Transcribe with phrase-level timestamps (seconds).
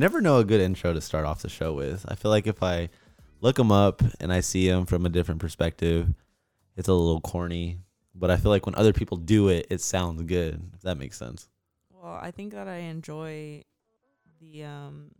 [0.00, 2.06] Never know a good intro to start off the show with.
[2.08, 2.88] I feel like if I
[3.42, 6.08] look them up and I see them from a different perspective,
[6.74, 7.80] it's a little corny.
[8.14, 10.58] But I feel like when other people do it, it sounds good.
[10.74, 11.50] If that makes sense.
[11.92, 13.64] Well, I think that I enjoy
[14.40, 15.10] the um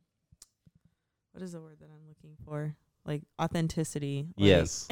[1.32, 2.74] what is the word that I'm looking for?
[3.04, 4.28] Like authenticity.
[4.38, 4.88] Like- Yes.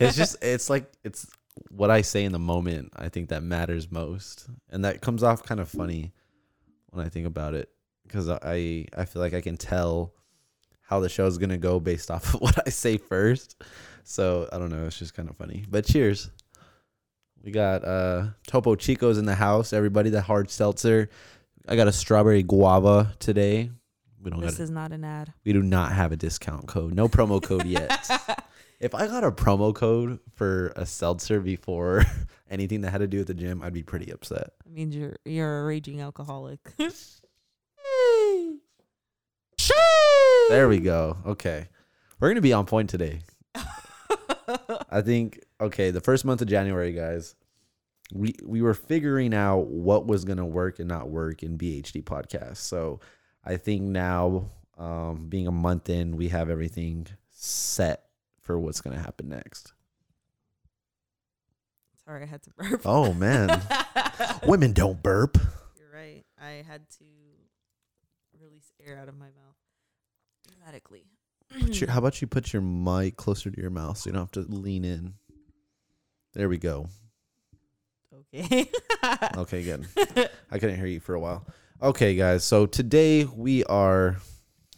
[0.00, 1.26] It's just it's like it's
[1.68, 2.94] what I say in the moment.
[2.96, 6.14] I think that matters most, and that comes off kind of funny
[6.88, 7.68] when I think about it
[8.04, 10.12] because I I feel like I can tell
[10.82, 13.62] how the show's gonna go based off of what I say first.
[14.04, 14.86] So I don't know.
[14.86, 15.64] It's just kind of funny.
[15.68, 16.30] But cheers.
[17.42, 19.72] We got uh Topo Chico's in the house.
[19.72, 21.08] Everybody, the hard seltzer.
[21.68, 23.70] I got a strawberry guava today.
[24.22, 24.62] We don't this got.
[24.64, 25.32] is not an ad.
[25.44, 26.94] We do not have a discount code.
[26.94, 28.08] No promo code yet.
[28.82, 32.02] If I got a promo code for a seltzer before
[32.50, 34.54] anything that had to do with the gym, I'd be pretty upset.
[34.66, 36.58] It means you're you're a raging alcoholic.
[40.52, 41.16] There we go.
[41.24, 41.66] Okay.
[42.20, 43.20] We're going to be on point today.
[44.90, 47.34] I think okay, the first month of January, guys,
[48.12, 52.04] we we were figuring out what was going to work and not work in BHD
[52.04, 52.58] podcast.
[52.58, 53.00] So,
[53.42, 58.04] I think now um being a month in, we have everything set
[58.42, 59.72] for what's going to happen next.
[62.04, 62.82] Sorry, I had to burp.
[62.84, 63.62] Oh man.
[64.46, 65.38] Women don't burp.
[65.78, 66.26] You're right.
[66.38, 67.04] I had to
[68.38, 69.51] release air out of my mouth
[70.62, 71.04] dramatically.
[71.60, 74.22] Put your, how about you put your mic closer to your mouth so you don't
[74.22, 75.14] have to lean in?
[76.34, 76.88] There we go.
[78.34, 78.70] okay.
[79.36, 79.84] Okay, good.
[80.50, 81.44] I couldn't hear you for a while.
[81.82, 82.44] Okay, guys.
[82.44, 84.16] So today we are,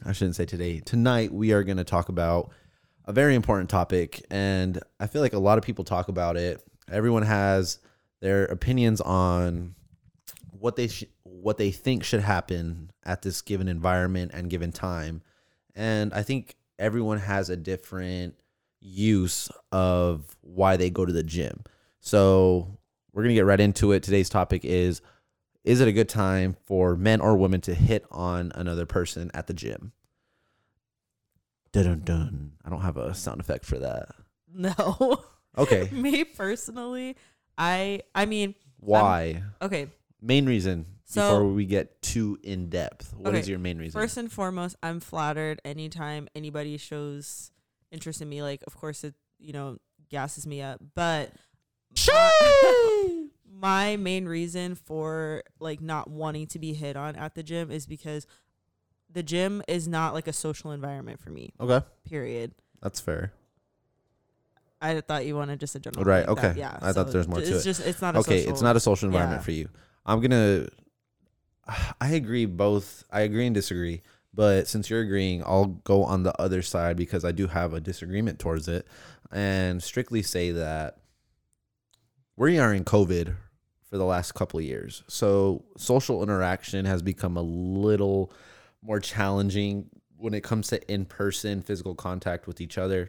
[0.04, 2.52] I shouldn't say today, tonight we are going to talk about
[3.04, 4.24] a very important topic.
[4.30, 6.62] And I feel like a lot of people talk about it.
[6.90, 7.80] Everyone has
[8.20, 9.74] their opinions on
[10.52, 15.20] what they sh- what they think should happen at this given environment and given time.
[15.74, 18.34] And I think everyone has a different
[18.80, 21.64] use of why they go to the gym.
[22.00, 22.78] So
[23.12, 24.02] we're going to get right into it.
[24.02, 25.00] Today's topic is
[25.64, 29.46] Is it a good time for men or women to hit on another person at
[29.46, 29.92] the gym?
[31.72, 32.52] Dun dun dun.
[32.64, 34.08] I don't have a sound effect for that.
[34.52, 35.22] no.
[35.56, 35.88] Okay.
[35.92, 37.14] Me personally,
[37.56, 39.44] I I mean, Why?
[39.62, 39.86] okay,
[40.20, 43.14] main reason So- before we get too in depth.
[43.16, 44.00] What is Okay, your main reason?
[44.00, 47.52] first and foremost, I'm flattered anytime anybody shows
[47.90, 48.42] interest in me.
[48.42, 49.78] Like, of course, it you know
[50.08, 51.32] gasses me up, but
[52.06, 57.70] my, my main reason for like not wanting to be hit on at the gym
[57.70, 58.26] is because
[59.10, 61.52] the gym is not like a social environment for me.
[61.60, 61.84] okay.
[62.08, 62.52] Period.
[62.82, 63.32] That's fair.
[64.80, 66.04] I thought you wanted just a general.
[66.04, 66.60] Right, like that, okay.
[66.60, 66.78] Yeah.
[66.82, 67.64] I thought there's more to it's it.
[67.64, 69.44] just it's not a okay, social, it's not a social environment yeah.
[69.44, 69.68] for you.
[70.04, 70.66] I'm gonna.
[72.00, 72.46] I agree.
[72.46, 73.04] Both.
[73.10, 74.02] I agree and disagree.
[74.32, 77.80] But since you're agreeing, I'll go on the other side because I do have a
[77.80, 78.86] disagreement towards it,
[79.30, 80.98] and strictly say that
[82.36, 83.36] we are in COVID
[83.88, 85.04] for the last couple of years.
[85.06, 88.32] So social interaction has become a little
[88.82, 93.08] more challenging when it comes to in-person physical contact with each other.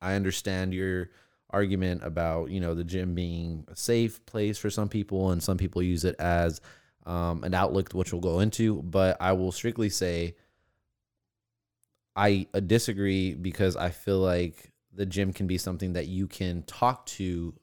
[0.00, 1.10] I understand your
[1.50, 5.56] argument about you know the gym being a safe place for some people and some
[5.56, 6.60] people use it as
[7.08, 10.34] um, an outlook, which we'll go into but i will strictly say
[12.16, 16.62] i uh, disagree because i feel like the gym can be something that you can
[16.64, 17.54] talk to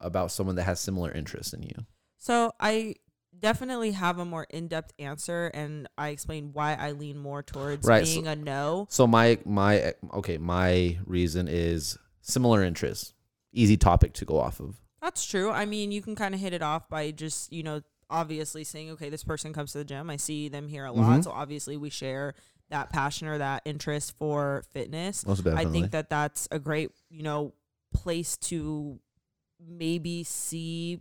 [0.00, 1.74] about someone that has similar interests in you
[2.18, 2.96] So I
[3.38, 8.06] definitely have a more in-depth answer, and I explain why I lean more towards Right,
[8.06, 8.86] so- being a no.
[8.90, 13.14] so my my okay my reason is similar interests
[13.52, 15.50] easy topic to go off of That's true.
[15.50, 17.80] I mean, you can kind of hit it off by just you know
[18.10, 20.10] obviously saying, okay, this person comes to the gym.
[20.10, 21.24] I see them here a lot, Mhm.
[21.24, 22.34] so obviously we share
[22.70, 25.26] that passion or that interest for fitness.
[25.26, 27.52] most I think that that's a great, you know,
[27.94, 28.98] place to
[29.66, 31.00] maybe see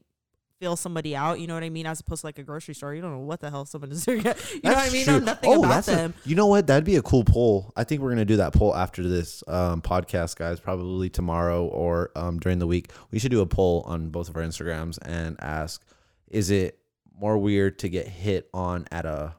[0.60, 2.94] feel somebody out, you know what I mean, as opposed to like a grocery store.
[2.94, 4.18] You don't know what the hell someone is doing.
[4.26, 5.06] You know what I mean?
[5.06, 6.14] Know nothing Oh, about that's a- them.
[6.26, 6.68] you know what?
[6.68, 7.72] That'd be a cool poll.
[7.78, 10.60] I think we're gonna do that poll after this um, podcast, guys.
[10.60, 12.92] Probably tomorrow or um, during the week.
[13.12, 15.82] We should do a poll on both of our Instagrams and ask:
[16.28, 16.78] Is it
[17.20, 19.36] more weird to get hit on at a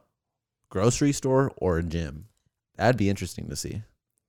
[0.69, 2.27] grocery store or a gym?
[2.75, 3.83] That'd be interesting to see.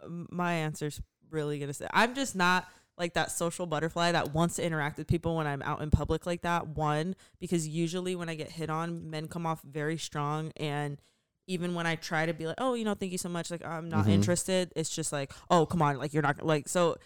[0.07, 1.01] my answer's
[1.31, 2.69] really gonna say I'm just not
[2.99, 6.27] like that social butterfly that wants to interact with people when I'm out in public
[6.27, 6.67] like that.
[6.69, 11.01] One, because usually when I get hit on, men come off very strong and
[11.47, 13.65] even when I try to be like, oh, you know, thank you so much, like
[13.65, 14.11] I'm not Mhm.
[14.11, 16.97] interested, it's just like, oh, come on, like you're not like so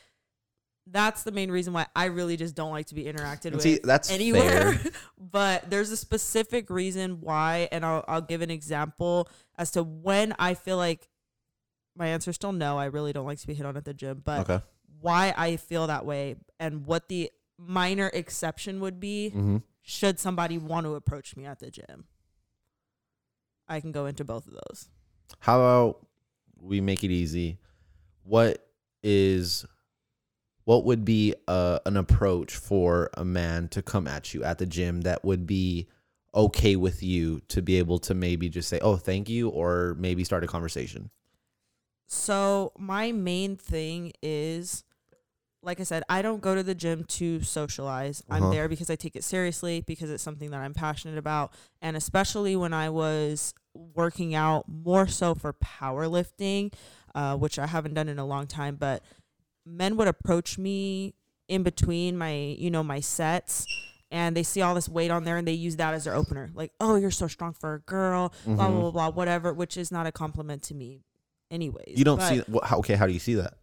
[0.89, 3.81] that's the main reason why I really just don't like to be interacted with see,
[3.83, 4.79] that's anywhere.
[5.19, 9.29] but there's a specific reason why, and I'll I'll give an example
[9.59, 11.09] as to when I feel like
[11.97, 12.79] my answer is still no.
[12.79, 14.65] I really don't like to be hit on at the gym, but Okay.
[15.01, 19.57] why I feel that way and what the minor exception would be Mm-hmm.
[19.83, 22.05] should somebody want to approach me at the gym.
[23.69, 24.89] I can go into both of those.
[25.41, 26.07] How about
[26.61, 27.59] we make it easy?
[28.23, 28.65] What
[29.03, 29.65] is
[30.67, 34.67] what would be uh, an approach for a man to come at you at the
[34.67, 35.87] gym that would be
[36.35, 40.25] okay with you to be able to maybe just say, "Oh, thank you," or maybe
[40.25, 41.11] start a conversation?
[42.09, 44.85] So my main thing is
[45.63, 48.23] like I said, I don't go to the gym to socialize.
[48.29, 48.45] Uh-huh.
[48.45, 51.53] I'm there because I take it seriously because it's something that I'm passionate about.
[51.83, 56.73] And especially when I was working out more so for powerlifting,
[57.15, 59.03] uh, which I haven't done in a long time, but
[59.67, 61.15] men would approach me
[61.49, 63.67] in between my, you know, my sets
[64.11, 66.49] and they see all this weight on there and they use that as their opener.
[66.55, 68.81] Like, oh, you're so strong for a girl, blah, blah, Mhm.
[68.81, 71.03] blah, blah, whatever, which is not a compliment to me
[71.51, 71.99] anyways.
[71.99, 72.95] You don't But see what, how, okay?
[72.95, 73.55] How do you see that?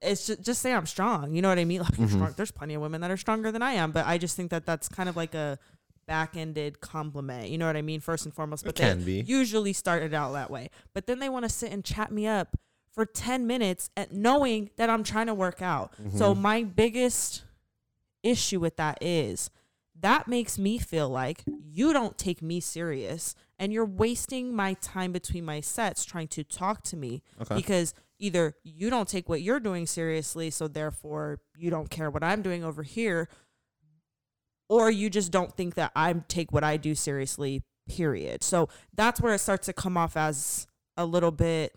[0.00, 1.32] it's just, just say I'm strong.
[1.32, 1.80] You know what I mean?
[1.82, 2.12] Like you're Mhm.
[2.12, 2.34] strong.
[2.36, 4.64] There's plenty of women that are stronger than I am, but I just think that
[4.64, 5.58] that's kind of like a
[6.06, 7.48] back-ended compliment.
[7.50, 8.00] You know what I mean?
[8.00, 9.20] First and foremost, but It can they be.
[9.26, 10.70] usually started out that way.
[10.94, 12.56] But then they want to sit and chat me up
[12.98, 15.94] for 10 minutes at knowing that I'm trying to work out.
[16.16, 16.38] So Mhm.
[16.40, 17.44] my biggest
[18.24, 19.50] issue with that is
[19.94, 25.12] that makes me feel like you don't take me serious and you're wasting my time
[25.12, 27.54] between my sets trying to talk to me Okay.
[27.54, 32.24] because either you don't take what you're doing seriously so therefore you don't care what
[32.24, 33.28] I'm doing over here
[34.68, 38.42] or you just don't think that I take what I do seriously period.
[38.42, 40.66] So that's where it starts to come off as
[40.96, 41.76] a little bit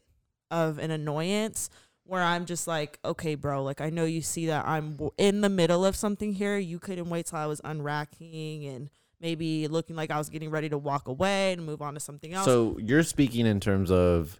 [0.51, 1.69] of an annoyance
[2.03, 5.41] where I'm just like, okay, bro, like I know you see that I'm w- in
[5.41, 6.57] the middle of something here.
[6.57, 8.89] You couldn't wait till I was unracking and
[9.19, 12.33] maybe looking like I was getting ready to walk away and move on to something
[12.33, 12.45] else.
[12.45, 14.39] So you're speaking in terms of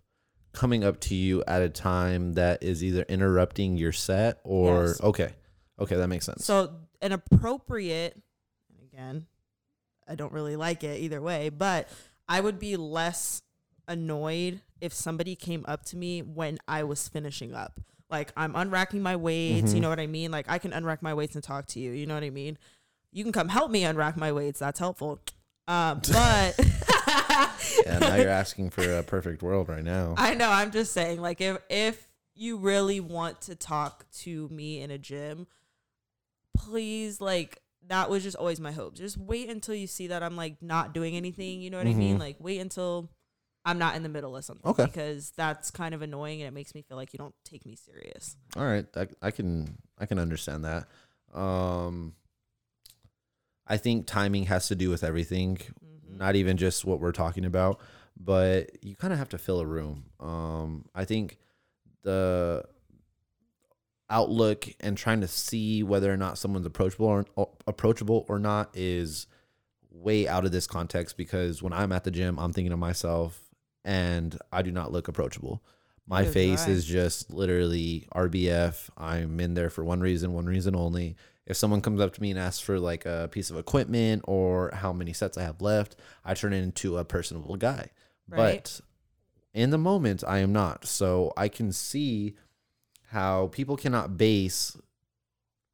[0.54, 5.02] coming up to you at a time that is either interrupting your set or Yes.
[5.02, 5.34] okay,
[5.80, 6.44] okay, that makes sense.
[6.44, 8.20] So an appropriate,
[8.92, 9.28] again,
[10.08, 11.88] I don't really like it either way, but
[12.28, 13.44] I would be less
[13.88, 17.80] annoyed if somebody came up to me when I was finishing up.
[18.10, 19.84] Like I'm unracking my weights, you Mhm.
[19.84, 20.32] know what I mean?
[20.32, 22.58] Like I can unrack my weights and talk to you, you know what I mean?
[23.14, 24.60] You can come help me unrack my weights.
[24.60, 25.22] That's helpful.
[25.68, 26.60] Um, but
[27.86, 30.16] yeah, now you're asking for a perfect world right now.
[30.18, 30.50] I know.
[30.50, 34.98] I'm just saying, like, if if you really want to talk to me in a
[34.98, 35.48] gym,
[36.58, 38.96] please, like, that was just always my hope.
[38.96, 41.62] Just wait until you see that I'm like not doing anything.
[41.62, 42.18] You know what I mean?
[42.18, 42.20] Mhm.
[42.20, 43.10] Like, wait until
[43.64, 44.70] I'm not in the middle of something.
[44.72, 44.86] Okay.
[44.86, 47.76] Because that's kind of annoying and it makes me feel like you don't take me
[47.76, 48.36] serious.
[48.56, 50.88] All right, I, I can I can understand that.
[51.38, 52.16] Um,
[53.68, 56.18] I think timing has to do with everything, Mhm.
[56.18, 57.80] not even just what we're talking about,
[58.20, 60.06] but you kind of have to fill a room.
[60.20, 61.38] Um, I think
[62.04, 62.66] the
[64.10, 68.70] outlook and trying to see whether or not someone's approachable or, or approachable or not
[68.74, 69.28] is
[69.90, 73.40] way out of this context because when I'm at the gym, I'm thinking of myself
[73.84, 75.64] and I do not look approachable.
[76.08, 78.90] My face is just literally RBF.
[78.98, 81.16] I'm in there for one reason, one reason only.
[81.46, 84.72] If someone comes up to me and asks for like a piece of equipment or
[84.74, 85.96] how many sets I have left,
[86.26, 87.92] I turn into a personable guy.
[88.28, 88.38] Right.
[88.64, 88.82] But
[89.54, 90.86] in the moment, I am not.
[90.86, 92.36] So I can see
[93.10, 94.78] how people cannot base,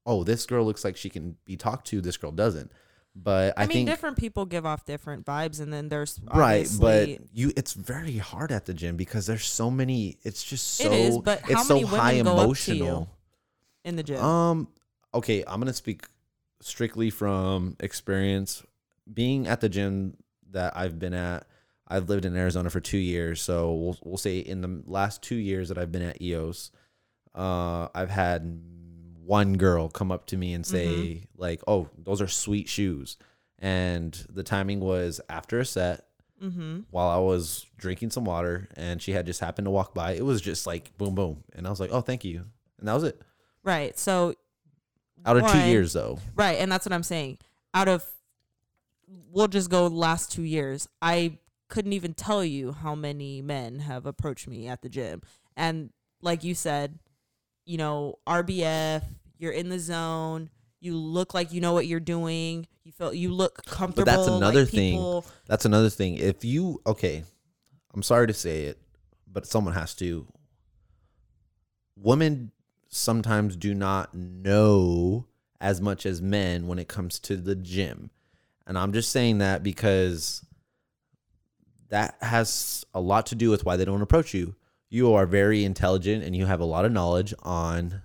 [0.06, 2.72] oh, this girl looks like she can be talked to, this girl doesn't.
[3.24, 6.68] But I, I, mean, think different people give off different vibes, and then there's right
[6.80, 10.92] but you it's very hard at the gym because there's so many it's just so
[10.92, 13.10] It is, but how it's so women high go up to emotional
[13.84, 14.24] in the gym.
[14.24, 14.68] um
[15.14, 16.08] okay i'm gonna speak
[16.62, 18.64] strictly from experience
[19.12, 20.16] being at the gym
[20.52, 21.48] that i've been at
[21.88, 25.36] i've lived in arizona for two years so we'll, we'll say in the last two
[25.36, 26.72] years that i've been at eos
[27.34, 28.62] uh i've had
[29.28, 31.42] one girl come up to me and say Mm-hmm.
[31.42, 33.18] like oh those are sweet shoes
[33.60, 36.06] and the timing was after a set
[36.42, 36.82] mm-hmm.
[36.92, 40.12] while I was drinking some water and she had just happened to walk by.
[40.12, 41.44] It was just like boom, boom.
[41.54, 42.46] And I was like, oh, thank you.
[42.80, 43.22] And that was it.
[43.64, 43.98] Right.
[43.98, 44.36] So
[45.26, 46.20] Out of two years, though.
[46.36, 47.40] Right, and that's what I'm saying.
[47.74, 48.06] Out of
[49.32, 50.88] we'll just go last 2 years.
[51.02, 55.22] I couldn't even tell you how many men have approached me at the gym.
[55.56, 55.92] And
[56.22, 57.00] like you said,
[57.68, 59.04] you know, RBF,
[59.38, 63.32] you're in the zone, you look like you know what you're doing, you feel you
[63.32, 64.06] look comfortable.
[64.06, 64.94] But That's another like thing.
[64.94, 66.16] people- That's another thing.
[66.16, 67.24] If you, okay,
[67.94, 68.80] I'm sorry to say it,
[69.32, 70.26] but someone has to.
[71.98, 72.52] Women
[72.88, 75.26] sometimes do not know
[75.60, 78.12] as much as men when it comes to the gym.
[78.66, 80.46] And I'm just saying that because
[81.90, 84.56] that has a lot to do with why they don't approach you.
[84.90, 88.02] You are very intelligent and you have a lot of knowledge on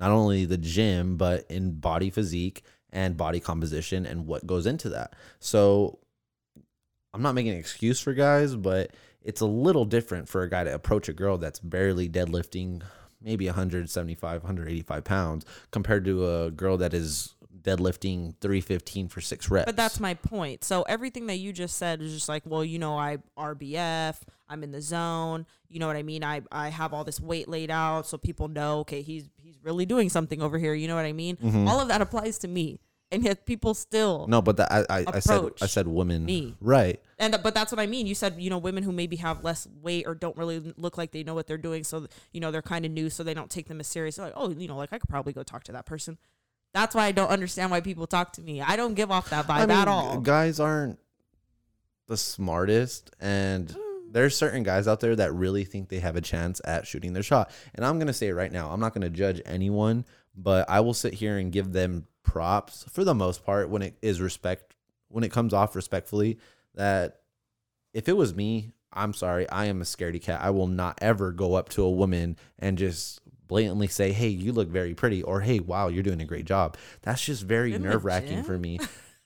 [0.00, 4.88] not only the gym, but in body physique and body composition and what goes into
[4.90, 5.14] that.
[5.38, 5.98] So
[7.12, 8.90] I'm not making an excuse for guys, but
[9.22, 12.82] it's a little different for a guy to approach a girl that's barely deadlifting
[13.22, 19.64] maybe 175, 185 pounds compared to a girl that is deadlifting 315 for six reps.
[19.66, 20.62] But that's my point.
[20.64, 24.16] So everything that you just said is just like, well, you know, I RBF,
[24.48, 25.46] I'm in the zone.
[25.68, 26.22] You know what I mean?
[26.22, 29.86] I I have all this weight laid out so people know, okay, he's he's really
[29.86, 30.74] doing something over here.
[30.74, 31.36] You know what I mean?
[31.36, 31.66] Mhm.
[31.68, 32.80] All of that applies to me.
[33.12, 36.24] And yet people still no, but that, I, I, I said I said woman.
[36.24, 36.56] me.
[36.60, 37.00] Right.
[37.18, 38.08] And but that's what I mean.
[38.08, 41.12] You said you know women who maybe have less weight or don't really look like
[41.12, 43.50] they know what they're doing, so you know they're kind of new, so they don't
[43.50, 44.16] take them as serious.
[44.16, 46.18] They're like, oh, you know, like I could probably go talk to that person.
[46.74, 48.60] That's why I don't understand why people talk to me.
[48.60, 50.20] I don't give off that vibe I mean, at all.
[50.20, 50.98] Guys aren't
[52.08, 54.12] the smartest, and mm.
[54.12, 57.22] there's certain guys out there that really think they have a chance at shooting their
[57.22, 57.50] shot.
[57.76, 60.04] And I'm gonna say it right now, I'm not gonna judge anyone,
[60.36, 63.96] but I will sit here and give them props for the most part when it
[64.02, 64.74] is respect
[65.08, 66.38] when it comes off respectfully.
[66.74, 67.20] That
[67.92, 70.40] if it was me, I'm sorry, I am a scaredy cat.
[70.42, 73.20] I will not ever go up to a woman and just
[73.54, 76.76] blatantly say, "Hey, you look very pretty," or "Hey, wow, you're doing a great job."
[77.02, 78.80] That's just very nerve wracking for me.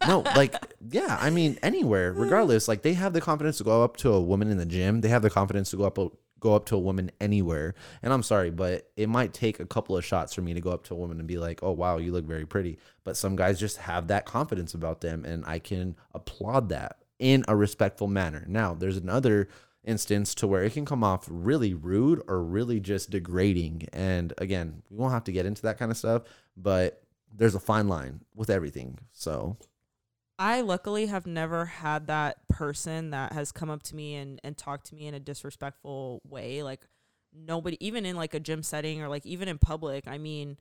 [0.06, 0.54] No, like,
[0.90, 4.20] yeah, I mean, anywhere, regardless, like they have the confidence to go up to a
[4.20, 5.00] woman in the gym.
[5.00, 5.98] They have the confidence to go up
[6.40, 7.74] go up to a woman anywhere.
[8.02, 10.70] And I'm sorry, but it might take a couple of shots for me to go
[10.72, 13.34] up to a woman and be like, "Oh, wow, you look very pretty." But some
[13.34, 18.08] guys just have that confidence about them, and I can applaud that in a respectful
[18.08, 18.44] manner.
[18.46, 19.48] Now, there's another
[19.88, 23.88] instance to where it can come off really rude or really just degrading.
[23.92, 26.22] And again, we won't have to get into that kind of stuff,
[26.56, 27.02] but
[27.34, 28.98] there's a fine line with everything.
[29.12, 29.56] So,
[30.38, 34.56] I luckily have never had that person that has come up to me and, and
[34.56, 36.62] talked to me in a disrespectful way.
[36.62, 36.86] Like
[37.34, 40.06] nobody even in like a gym setting or like even in public.
[40.06, 40.56] I mean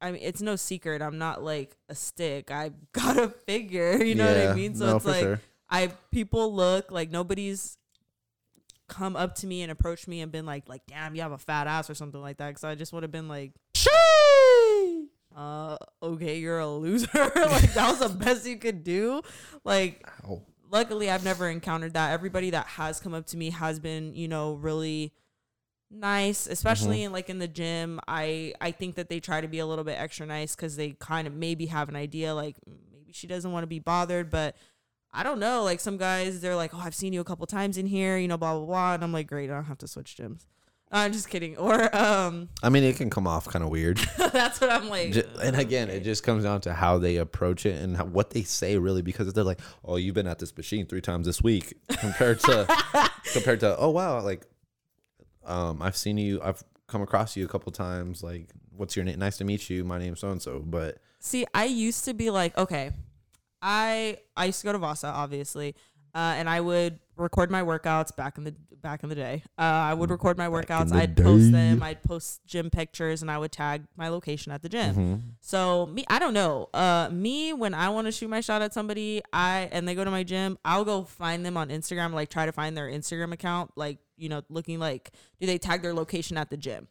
[0.00, 2.52] I mean it's no secret I'm not like a stick.
[2.52, 4.76] I've got a figure, you know what I mean?
[4.76, 5.40] So no, it's like sure.
[5.70, 7.76] I people look like nobody's
[8.88, 11.38] come up to me and approached me and been like like damn you have a
[11.38, 13.52] fat ass or something like that because I just would have been like
[15.36, 17.08] uh okay you're a loser.
[17.14, 19.22] Like that was the best you could do.
[19.64, 20.42] Like Ow.
[20.70, 22.10] luckily I've never encountered that.
[22.12, 25.12] Everybody that has come up to me has been you know really
[25.92, 28.00] nice especially in like in the gym.
[28.08, 30.90] I I think that they try to be a little bit extra nice cuz they
[30.98, 34.30] kind of maybe have an idea like "Mm, maybe she doesn't want to be bothered
[34.30, 34.56] but
[35.12, 37.76] I don't know like some guys they're like oh I've seen you a couple times
[37.76, 39.88] in here you know blah blah blah and I'm like great I don't have to
[39.88, 40.46] switch gyms
[40.92, 43.98] I'm just kidding or um I mean, it can come off kind of weird.
[44.18, 45.98] that's what I'm like and again, okay.
[45.98, 49.02] it just comes down to how they approach it and how, what they say, really,
[49.02, 52.66] because they're like, "Oh, you've been at this machine three times this week," compared to
[53.32, 54.46] compared to, "Oh, wow, like,
[55.44, 58.22] um, I've seen you, I've come across you a couple times.
[58.24, 59.20] Like, what's your name?
[59.20, 59.84] Nice to meet you.
[59.84, 62.90] My name's so and so." But See, I used to be like, okay,
[63.62, 65.74] I I used to go to Vasa, obviously,
[66.14, 69.42] uh, and I would record my workouts back in the back in the day.
[69.58, 70.92] Uh, I would record my Back workouts.
[70.92, 71.82] I'd post them.
[71.82, 74.94] I'd post gym pictures, and I would tag my location at the gym.
[74.94, 75.20] Mhm.
[75.40, 76.70] So me, I don't know.
[76.72, 80.04] Uh, me when I want to shoot my shot at somebody, I and they go
[80.04, 83.32] to my gym, I'll go find them on Instagram, like try to find their Instagram
[83.32, 86.88] account, like you know, looking like do they tag their location at the gym?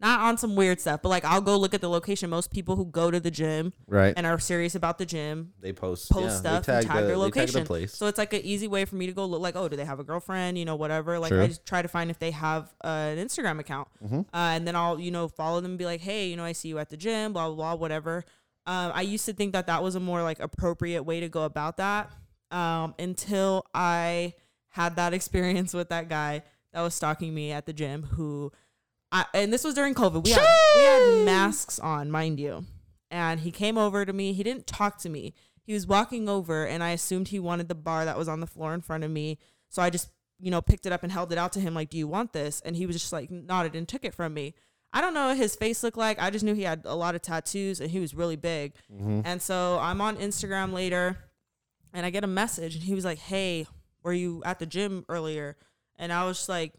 [0.00, 2.30] Not on some weird stuff, but like I'll go look at the location.
[2.30, 5.74] Most people who go to the gym right, and are serious about the gym they
[5.74, 7.60] post post yeah, stuff they and tag, tag the, their they tag location.
[7.60, 7.94] the place.
[7.94, 9.84] So it's like an easy way for me to go look like, oh, do they
[9.84, 10.56] have a girlfriend?
[10.56, 11.18] You know, whatever.
[11.18, 11.42] Like Sure.
[11.42, 14.20] I just try to find if they have uh, an Instagram account, Mhm.
[14.20, 16.52] uh, and then I'll you know follow them and be like, hey, you know, I
[16.52, 18.24] see you at the gym, blah blah blah, whatever.
[18.66, 21.42] Um, I used to think that that was a more like appropriate way to go
[21.44, 22.10] about that
[22.50, 24.32] um, until I
[24.68, 26.42] had that experience with that guy
[26.72, 28.50] that was stalking me at the gym who.
[29.12, 30.24] I, and this was during COVID.
[30.24, 32.64] We had, we had masks on, mind you.
[33.10, 34.32] And he came over to me.
[34.32, 35.34] He didn't talk to me.
[35.64, 38.46] He was walking over, and I assumed he wanted the bar that was on the
[38.46, 39.38] floor in front of me.
[39.68, 41.90] So I just, you know, picked it up and held it out to him, like,
[41.90, 44.54] "Do you want this?" And he was just like nodded and took it from me.
[44.92, 46.20] I don't know what his face looked like.
[46.20, 48.74] I just knew he had a lot of tattoos and he was really big.
[48.92, 49.22] Mhm.
[49.24, 51.18] And so I'm on Instagram later,
[51.92, 53.66] and I get a message, and he was like, "Hey,
[54.02, 55.56] were you at the gym earlier?"
[55.96, 56.72] And I was just like,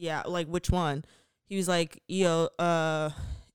[0.00, 1.04] "Yeah, like which one?"
[1.46, 3.10] He was like, "EO, uh,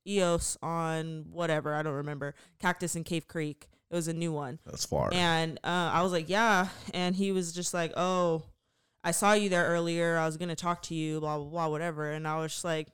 [0.07, 3.67] EOS on whatever I don't remember, Cactus in Cave Creek.
[3.89, 5.09] It was a new one." That's far.
[5.13, 6.67] And uh, I was like, yeah.
[6.93, 8.43] And he was just like, oh,
[9.03, 10.17] I saw you there earlier.
[10.17, 12.11] I was going to talk to you, blah, blah, blah, whatever.
[12.11, 12.89] And I was just like,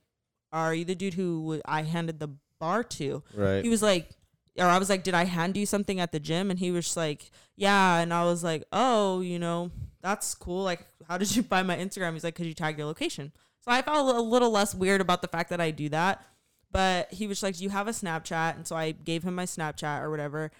[0.52, 2.30] are you the dude who I handed the
[2.60, 3.64] bar to?" Right.
[3.64, 4.10] He was like,
[4.58, 6.86] or I was like, "Did I hand you something at the gym?" And he was
[6.86, 10.64] just like, "Yeah." And I was like, "Oh, you know, that's cool.
[10.64, 13.32] Like, how did you find my Instagram?" He's like, "Cause you tagged your location."
[13.64, 16.26] So I felt a little less weird about the fact that I do that.
[16.72, 19.46] But he was like, "Do you have a Snapchat?" And so I gave him my
[19.46, 20.52] Snapchat or whatever.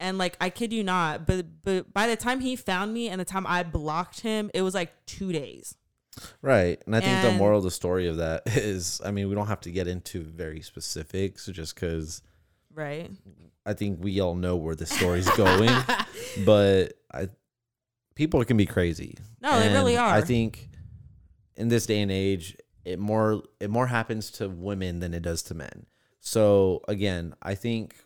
[0.00, 3.20] And like I kid you not, but but by the time he found me and
[3.20, 5.76] the time I blocked him, it was like two days.
[6.42, 6.82] Right.
[6.86, 9.46] And I think the moral of the story of that is I mean, we don't
[9.46, 12.22] have to get into very specifics just because
[12.74, 13.10] Right.
[13.66, 15.70] I think we all know where the story's going.
[16.44, 17.28] but I
[18.20, 19.16] people can be crazy.
[19.40, 20.14] No, they really are.
[20.14, 20.68] I think
[21.56, 25.42] in this day and age, it more it more happens to women than it does
[25.44, 25.86] to men.
[26.20, 27.96] So again, I think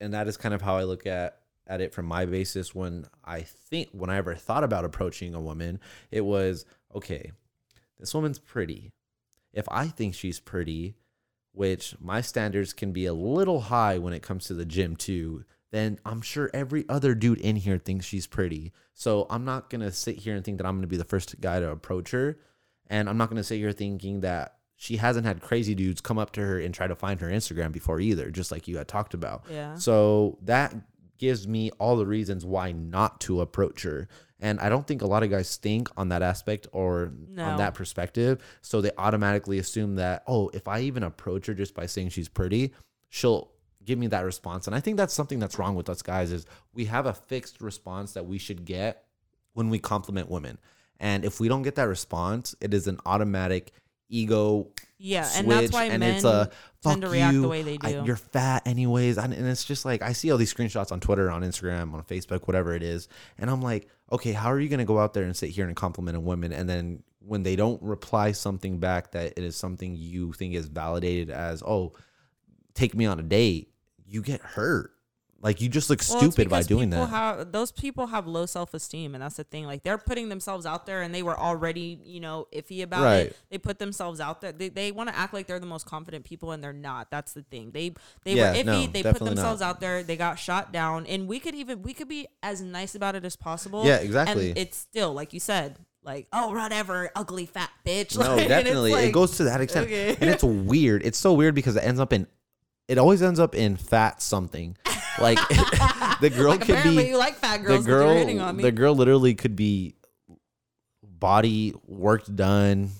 [0.00, 3.08] and that is kind of how I look at at it from my basis when
[3.26, 7.32] I think when I ever thought about approaching a woman, it was okay,
[7.98, 8.90] this woman's pretty.
[9.52, 10.96] If I think she's pretty,
[11.52, 15.44] which my standards can be a little high when it comes to the gym too,
[15.70, 18.72] then I'm sure every other dude in here thinks she's pretty.
[18.94, 21.60] So I'm not to sit here and think that I'm to be the first guy
[21.60, 22.38] to approach her.
[22.86, 26.32] And I'm not to sit here thinking that she hasn't had crazy dudes come up
[26.32, 29.12] to her and try to find her Instagram before either, just like you had talked
[29.12, 29.44] about.
[29.50, 29.76] Yeah.
[29.76, 30.74] So that
[31.18, 34.08] gives me all the reasons why not to approach her.
[34.40, 37.44] And I don't think a lot of guys think on that aspect or No.
[37.44, 38.40] on that perspective.
[38.62, 42.28] So they automatically assume that, oh, if I even approach her just by saying she's
[42.28, 42.72] pretty,
[43.08, 43.50] she'll
[43.88, 44.66] give me that response.
[44.66, 47.60] And I think that's something that's wrong with us guys is we have a fixed
[47.62, 49.04] response that we should get
[49.54, 50.58] when we compliment women.
[51.00, 53.72] And if we don't get that response, it is an automatic
[54.10, 54.68] ego
[54.98, 56.50] Yeah, and that's why and men it's a
[56.82, 58.02] fuck tend to react you, the way they I- do.
[58.04, 61.30] you're fat anyways, and, and it's just like I see all these screenshots on Twitter,
[61.30, 64.84] on Instagram, on Facebook, whatever it is, and I'm like, okay, how are you gonna
[64.86, 67.82] go out there and sit here and compliment a woman, and then when they don't
[67.82, 71.92] reply something back that it is something you think is validated as, oh,
[72.74, 73.70] take me on a date,
[74.08, 74.92] you get hurt.
[75.40, 77.08] Like you just look Well, stupid by doing that.
[77.10, 79.66] Have, those people have low self esteem, and that's the thing.
[79.66, 83.26] Like they're putting themselves out there, and they were already, you know, iffy about Right.
[83.28, 83.36] it.
[83.48, 84.50] They put themselves out there.
[84.50, 87.12] They, they want to act like they're the most confident people, and they're not.
[87.12, 87.70] That's the thing.
[87.70, 87.90] They
[88.24, 88.64] they Yeah, were iffy.
[88.64, 89.68] no, they put themselves not.
[89.68, 90.02] out there.
[90.02, 93.24] They got shot down, and we could even we could be as nice about it
[93.24, 93.86] as possible.
[93.86, 94.48] Yeah, exactly.
[94.48, 98.18] And it's still like you said, like oh whatever, ugly fat bitch.
[98.18, 98.92] No, Like, definitely.
[98.94, 99.86] it goes to that extent.
[99.86, 100.16] okay.
[100.20, 100.42] And it's
[100.72, 101.06] weird.
[101.06, 102.26] It's so weird because it ends up in
[102.88, 104.76] it always ends up in fat something.
[105.20, 105.38] Like
[106.20, 107.86] the girl Like, could apparently be you like fat the girls.
[107.86, 108.62] you're girl hitting on me.
[108.62, 109.94] the girl literally could be
[111.02, 112.90] body work done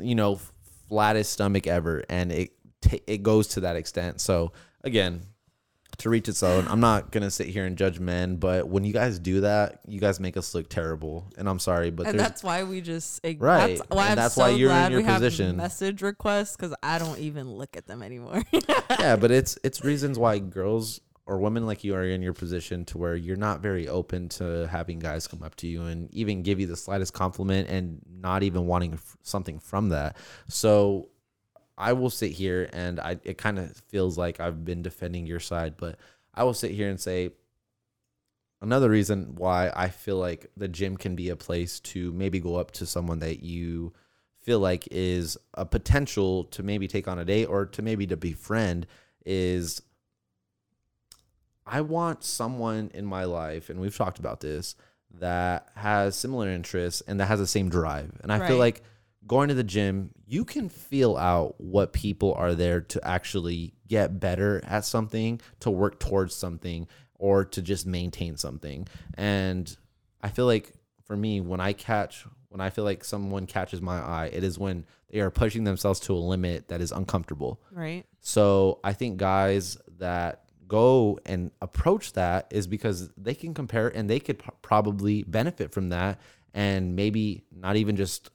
[0.00, 0.38] you know
[0.88, 2.50] flattest stomach ever and it
[2.82, 4.52] ta it goes to that extent so
[4.84, 5.22] again
[5.98, 8.92] to reach its own i'm not gonna sit here and judge men but when you
[8.92, 12.42] guys do that you guys make us look terrible and i'm sorry but and that's
[12.42, 15.00] why we just ig- Right, That's why and I'm that's so why you're in your
[15.00, 15.56] we have position.
[15.56, 18.42] message requests because I don't even look at them anymore.
[18.98, 22.84] yeah, but it's it's reasons why girls or women like you are in your position
[22.86, 26.42] to where you're not very open to having guys come up to you and even
[26.42, 30.16] give you the slightest compliment and not even wanting f- something from that.
[30.48, 31.08] So
[31.78, 35.40] I will sit here and I it kind of feels like I've been defending your
[35.40, 35.96] side, but
[36.34, 37.30] I will sit here and say
[38.60, 42.56] another reason why I feel like the gym can be a place to maybe go
[42.56, 43.92] up to someone that you
[44.42, 48.16] feel like is a potential to maybe take on a date or to maybe to
[48.16, 48.86] befriend
[49.24, 49.80] is
[51.64, 54.74] I want someone in my life, and we've talked about this,
[55.20, 58.10] that has similar interests and that has the same drive.
[58.22, 58.82] And I feel like
[59.28, 64.18] going to the gym, you can feel out what people are there to actually get
[64.18, 68.88] better at something, to work towards something, or to just maintain something.
[69.14, 69.76] And
[70.22, 70.72] I feel like
[71.04, 74.58] for me, when I catch, when I feel like someone catches my eye, it is
[74.58, 77.60] when they are pushing themselves to a limit that is uncomfortable.
[77.70, 78.04] right?
[78.20, 84.08] So I think guys that go and approach that is because they can compare and
[84.08, 86.20] they could probably benefit from that
[86.52, 88.30] and maybe not even just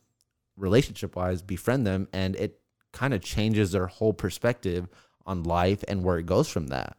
[0.58, 2.60] relationship wise befriend them and it
[2.92, 4.88] kind of changes their whole perspective
[5.26, 6.96] on life and where it goes from that.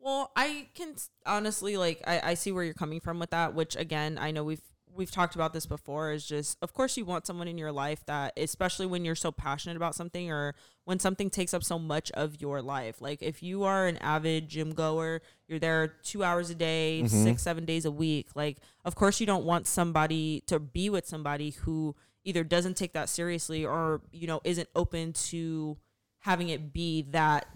[0.00, 3.76] Well, I can honestly like I, I see where you're coming from with that, which
[3.76, 4.60] again I know we've
[4.94, 6.10] we've talked about this before.
[6.10, 9.30] Is just of course you want someone in your life that, especially when you're so
[9.30, 13.00] passionate about something or when something takes up so much of your life.
[13.00, 17.22] Like if you are an avid gym goer, you're there two hours a day, mm-hmm.
[17.22, 18.30] six seven days a week.
[18.34, 22.92] Like of course you don't want somebody to be with somebody who either doesn't take
[22.92, 25.76] that seriously or you know isn't open to
[26.20, 27.46] having it be that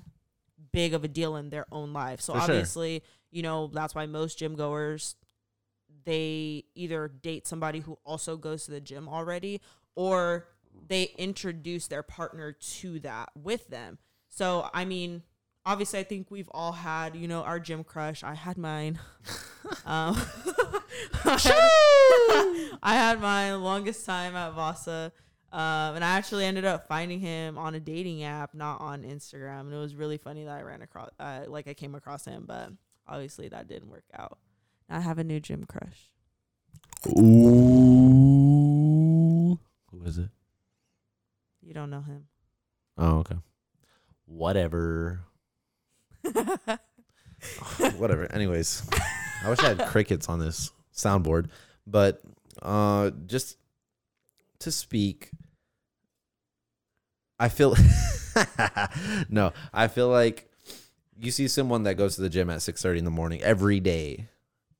[0.73, 2.21] big of a deal in their own life.
[2.21, 2.51] So For sure.
[2.51, 5.17] obviously, you know, that's why most gym goers
[6.05, 9.61] they either date somebody who also goes to the gym already
[9.97, 10.47] or
[10.89, 13.99] they introduce their partner to that with them.
[14.29, 15.23] So I mean,
[15.67, 18.25] obviously, I think we've all had you know our gym crush.
[18.25, 18.99] I had mine.
[19.85, 20.17] um,
[22.83, 25.13] I had my longest time at Vasa.
[25.53, 29.61] Um, and I actually ended up finding him on a dating app, not on Instagram.
[29.61, 32.45] And it was really funny that I ran across, uh, like I came across him,
[32.47, 32.71] but
[33.07, 34.39] obviously that didn't work out.
[34.89, 36.11] Now I have a new gym crush.
[37.09, 37.97] Ooh.
[39.91, 40.31] Who is it?
[41.63, 42.27] You don't know him.
[42.99, 43.37] Oh, okay.
[44.27, 45.21] Whatever.
[47.99, 48.31] Whatever.
[48.33, 48.89] Anyways,
[49.45, 51.49] I wish I had crickets on this soundboard,
[51.87, 52.23] but
[52.63, 53.57] uh, just
[54.61, 55.31] to speak,
[57.39, 57.77] I feel
[59.29, 59.53] no.
[59.73, 60.51] I feel like
[61.19, 63.81] you see someone that goes to the gym at six thirty in the morning every
[63.81, 64.29] day,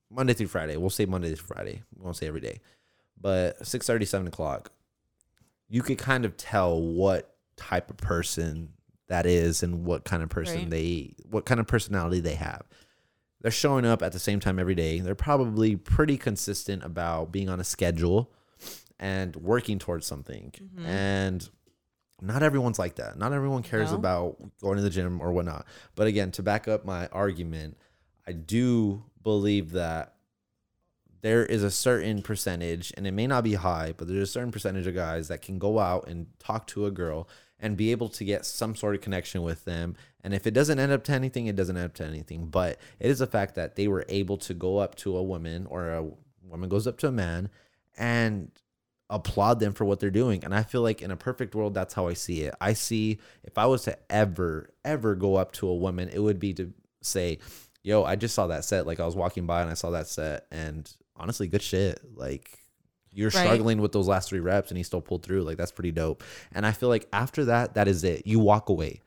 [0.09, 0.77] Monday through Friday.
[0.77, 1.83] We'll say Monday through Friday.
[1.95, 2.61] We won't say every day,
[3.19, 4.71] but six thirty, seven o'clock.
[5.69, 8.69] You could kind of tell what type of person
[9.07, 10.69] that is and what kind of person Right.
[10.69, 12.63] they what kind of personality they have.
[13.41, 14.99] They're showing up at the same time every day.
[14.99, 18.31] They're probably pretty consistent about being on a schedule
[18.99, 20.51] and working towards something.
[20.57, 20.85] Mhm.
[20.85, 21.49] And
[22.19, 23.17] not everyone's like that.
[23.17, 23.97] Not everyone cares No.
[23.97, 25.67] about going to the gym or whatnot.
[25.95, 27.77] But again, to back up my argument,
[28.25, 30.15] I do believe that
[31.21, 34.51] there is a certain percentage, and it may not be high, but there's a certain
[34.51, 37.27] percentage of guys that can go out and talk to a girl
[37.59, 39.95] and be able to get some sort of connection with them.
[40.23, 42.47] And if it doesn't end up to anything, it doesn't end up to anything.
[42.47, 45.65] But it is a fact that they were able to go up to a woman
[45.67, 46.05] or a
[46.43, 47.49] woman goes up to a man
[47.97, 48.51] and
[49.09, 50.43] applaud them for what they're doing.
[50.43, 52.53] And I feel like in a perfect world, that's how I see it.
[52.59, 56.39] I see if I was to ever, ever go up to a woman, it would
[56.39, 57.39] be to say,
[57.83, 58.85] Yo, I just saw that set.
[58.85, 60.45] Like I was walking by and I saw that set.
[60.51, 62.01] And honestly, good shit.
[62.15, 62.59] Like
[63.17, 63.45] you're Right.
[63.45, 65.41] struggling with those last three reps and he still pulled through.
[65.43, 66.23] Like that's pretty dope.
[66.53, 68.27] And I feel like after that, that is it.
[68.27, 69.01] You walk away.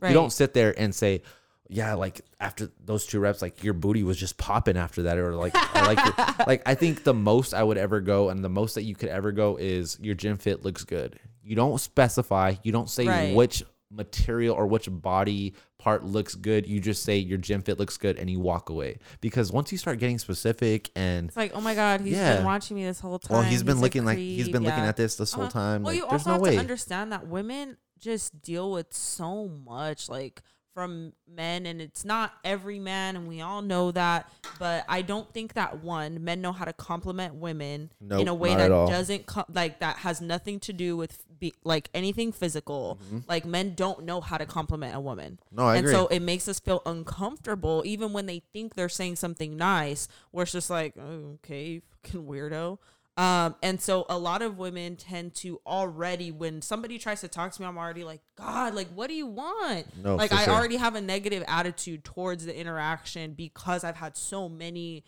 [0.00, 0.10] Right.
[0.10, 1.22] You don't sit there and say,
[1.68, 5.34] yeah, like after those two reps, like your booty was just popping after that, or
[5.34, 8.50] like, I like, your, like I think the most I would ever go, and the
[8.50, 11.18] most that you could ever go is your gym fit looks good.
[11.42, 13.34] You don't specify, you don't say Right.
[13.34, 13.62] which
[13.94, 16.66] material or which body part looks good.
[16.66, 18.98] You just say your gym fit looks good, and you walk away.
[19.20, 22.36] Because once you start getting specific, and It's like, oh my god, he's Yeah.
[22.36, 23.34] been watching me this whole time.
[23.38, 25.52] well, he's been looking like he's been looking at this this whole Uh-huh.
[25.52, 25.82] time.
[25.82, 26.54] Well, like, you also no have way.
[26.54, 30.42] to understand that women just deal with so much, like
[30.74, 34.28] from men, and it's not every man, and we all know that.
[34.58, 38.54] But I don't think that one men know how to compliment women in a way
[38.54, 42.98] that doesn't co- like that has nothing to do with be, like anything physical.
[43.28, 45.38] Like men don't know how to compliment a woman.
[45.52, 45.68] No, Mm-hmm.
[45.68, 45.94] I and agree.
[45.94, 50.08] so it makes us feel uncomfortable, even when they think they're saying something nice.
[50.32, 52.78] Where it's just like, oh, okay, fucking weirdo.
[53.16, 57.52] Um, and so a lot of women tend to already, when somebody tries to talk
[57.52, 59.86] to me, I'm already like, God, like, what do you want?
[60.02, 60.54] No, like, I sure.
[60.54, 65.04] already have a negative attitude towards the interaction because I've had so many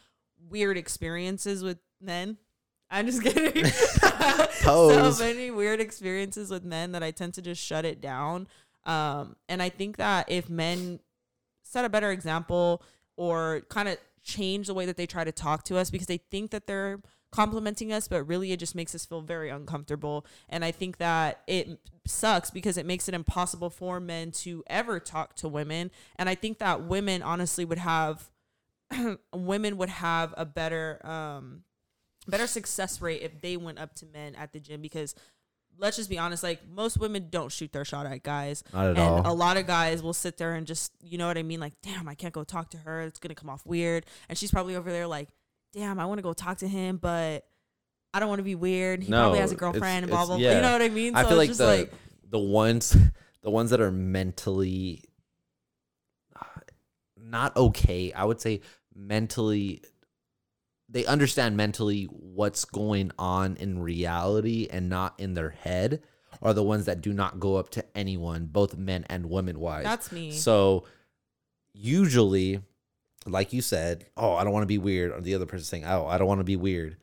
[0.49, 2.37] weird experiences with men.
[2.91, 3.65] I'm just kidding.
[4.67, 8.49] So many weird experiences with men that I tend to just shut it down.
[8.85, 11.01] Um, and I think that if men
[11.63, 12.83] set a better example
[13.17, 16.17] or kind of change the way that they try to talk to us because they
[16.17, 17.01] think that they're
[17.33, 20.25] complimenting us, but really it just makes us feel very uncomfortable.
[20.49, 25.01] And I think that it sucks because it makes it impossible for men to ever
[25.01, 25.91] talk to women.
[26.17, 28.31] And I think that women honestly would have
[29.35, 31.63] women would have a better um
[32.29, 35.15] better success rate if they went up to men at the gym because
[35.79, 38.91] let's just be honest like most women don't shoot their shot at guys Not at
[38.91, 39.33] and all.
[39.33, 41.75] a lot of guys will sit there and just you know what i mean like
[41.83, 44.75] damn i can't go talk to her it's gonna come off weird and she's probably
[44.77, 45.29] over there like
[45.77, 47.45] damn i want to go talk to him but
[48.15, 50.45] i don't want to be weird he probably has a girlfriend and blah blah blah
[50.45, 50.57] yeah.
[50.57, 52.97] you know what i mean I feel it's like just the the ones
[53.43, 55.05] the ones that are mentally
[57.31, 58.13] not okay.
[58.13, 58.61] I would say
[58.95, 59.83] mentally
[60.89, 66.03] they understand mentally what's going on in reality and not in their head
[66.41, 69.85] are the ones that do not go up to anyone, both men and women wise.
[69.85, 70.85] that's me So
[71.73, 72.61] usually,
[73.27, 75.85] like you said, oh, I don't want to be weird, or the other person saying,
[75.85, 76.97] oh, I don't want to be weird.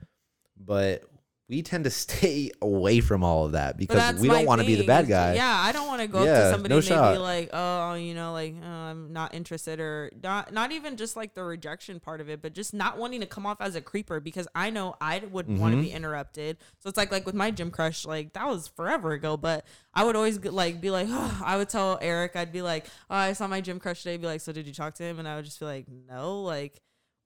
[0.58, 1.04] But
[1.50, 4.76] we tend to stay away from all of that because we don't want to be
[4.76, 5.36] the bad guy.
[5.36, 7.96] Yeah, I don't want to go up to somebody no and they be like, oh,
[7.96, 12.00] you know, like oh, I'm not interested, or not, not even just like the rejection
[12.00, 14.70] part of it, but just not wanting to come off as a creeper because I
[14.70, 15.98] know I would want to be mm-hmm.
[15.98, 16.58] interrupted.
[16.80, 20.06] So it's like like with my gym crush, like that was forever ago, but I
[20.06, 23.34] would always like be like, oh, I would tell Eric, I'd be like, oh, I
[23.34, 24.16] saw my gym crush today.
[24.16, 25.20] Be like, so did you talk to him?
[25.20, 26.82] And I would just be like, no, like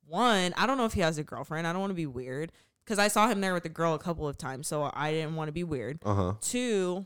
[0.07, 1.67] one, I don't know if he has a girlfriend.
[1.67, 2.51] I don't want to be weird.
[2.87, 5.35] Because I saw him there with the girl a couple of times, so I didn't
[5.35, 5.99] want to be weird.
[6.05, 6.33] Uh huh.
[6.39, 7.05] Two,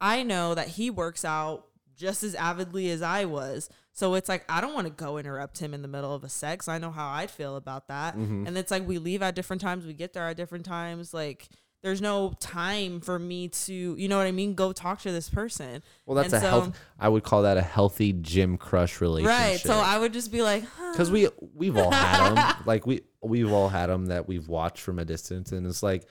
[0.00, 3.68] I know that he works out just as avidly as I was.
[3.92, 6.28] So it's like I don't want to go interrupt him in the middle of a
[6.28, 6.66] sex.
[6.66, 8.16] I know how I'd feel about that.
[8.16, 8.48] Mhm.
[8.48, 11.12] And it's like we leave at different times, we get there at different times.
[11.14, 11.48] Like
[11.84, 15.28] there's no time for me to, you know what I mean, go talk to this
[15.28, 15.82] person.
[16.06, 16.80] Well, that's And a so- health.
[16.98, 19.38] I would call that a healthy gym crush relationship.
[19.38, 19.60] Right.
[19.60, 20.92] So I would just be like, huh.
[20.92, 22.56] because we we've all had them.
[22.66, 26.06] like we we've all had them that we've watched from a distance, and it's like,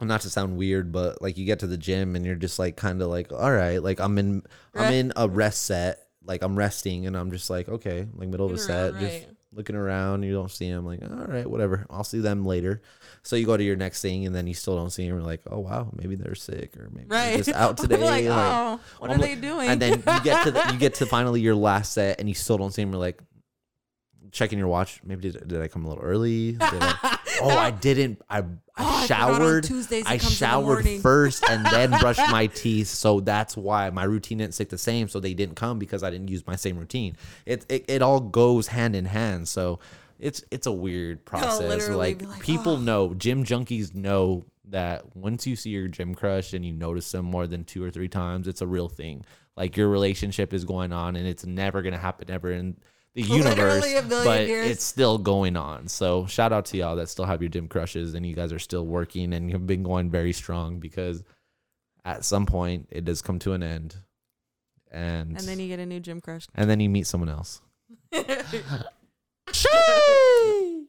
[0.00, 2.76] not to sound weird, but like you get to the gym and you're just like
[2.76, 4.42] kind of like, all right, like I'm in
[4.76, 8.46] I'm in a rest set, like I'm resting, and I'm just like, okay, like middle
[8.46, 9.36] of a set, around, just right.
[9.52, 10.22] Looking around.
[10.22, 11.86] You don't see them, like all right, whatever.
[11.90, 12.82] I'll see them later.
[13.22, 15.16] So you go to your next thing, and then you still don't see them.
[15.16, 17.96] You're like, oh wow, maybe they're sick, or maybe they're just out today.
[17.98, 19.68] Like, like- oh, what are I'm they like- doing?
[19.68, 22.34] and then you get to the, you get to finally your last set and you
[22.34, 22.90] still don't see him.
[22.92, 23.20] You're like
[24.32, 25.00] checking your watch.
[25.04, 26.56] Maybe did, did I come a little early?
[26.60, 28.20] I, oh, I didn't.
[28.28, 28.44] I, I
[28.82, 29.64] Oh, I showered.
[29.64, 32.88] Tuesdays I in the showered first and then brushed my teeth.
[32.88, 35.08] So that's why my routine didn't stick the same.
[35.08, 37.16] So they didn't come because I didn't use my same routine.
[37.46, 39.48] It it, it all goes hand in hand.
[39.48, 39.80] So
[40.18, 41.88] it's it's a weird process.
[41.88, 46.52] Like, like, people "Oh." know, gym junkies know that once you see your gym crush
[46.54, 49.24] and you notice them more than two or three times, it's a real thing.
[49.56, 52.76] Like your relationship is going on and it's never gonna happen ever in
[53.14, 53.56] the universe.
[53.84, 54.70] Literally a billion But years.
[54.70, 55.88] it's still going on.
[55.88, 58.58] So shout out to y'all that still have your gym crushes and you guys are
[58.58, 61.22] still working and you've been going very strong because
[62.04, 63.96] at some point it does come to an end.
[64.92, 66.46] And and then you get a new gym crush.
[66.54, 67.60] and then you meet someone else.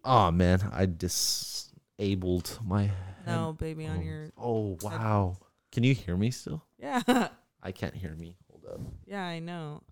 [0.04, 3.26] Oh man, I disabled my head.
[3.28, 4.02] no, baby, on Oh.
[4.02, 5.38] your Oh wow.
[5.72, 6.64] Can you hear me still?
[6.80, 7.28] yeah.
[7.64, 8.36] I can't hear me.
[8.50, 8.82] Hold up.
[9.06, 9.84] Yeah, I know.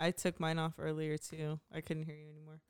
[0.00, 1.60] I took mine off earlier too.
[1.72, 2.60] I couldn't hear you anymore.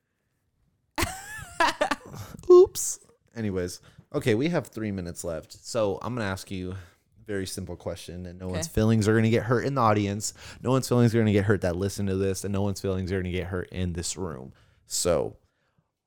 [2.50, 2.98] Oops.
[3.36, 3.80] Anyways,
[4.12, 5.64] okay, we have three minutes left.
[5.64, 6.76] So I'm gonna ask you a
[7.24, 10.34] very simple question, and no one's feelings are gonna get hurt in the audience.
[10.60, 13.12] No one's feelings are gonna get hurt that listen to this, and no one's feelings
[13.12, 14.52] are gonna get hurt in this room.
[14.86, 15.36] So,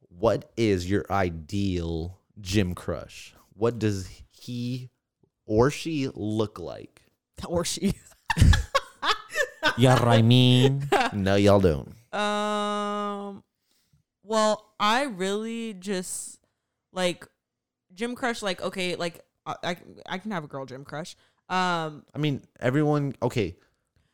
[0.10, 3.34] what is your ideal gym crush?
[3.54, 4.90] What does he
[5.46, 7.02] or she look like?
[7.48, 7.94] or she.
[9.78, 10.90] Yeah, I mean.
[11.14, 11.90] no, y'all don't.
[12.14, 13.44] Um.
[14.24, 16.40] Well, I really just
[16.92, 17.28] like
[17.94, 18.42] gym crush.
[18.42, 21.16] Like, okay, like I, I, I can have a girl gym crush.
[21.50, 23.16] Um, I mean, everyone.
[23.22, 23.56] Okay,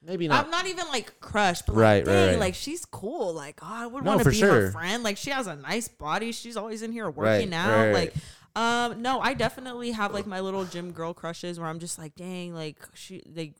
[0.02, 0.46] maybe not.
[0.46, 2.40] I'm not even like crush, but Right, like, right, dang, right.
[2.40, 3.34] like she's cool.
[3.34, 5.04] Like, oh, I would No, want to be her friend.
[5.04, 6.32] Like, she has a nice body.
[6.32, 7.68] She's always in here Right, working out.
[7.70, 8.14] right, Like,
[8.56, 12.16] um, no, I definitely have like my little gym girl crushes where I'm just like,
[12.16, 13.54] dang, like she, they.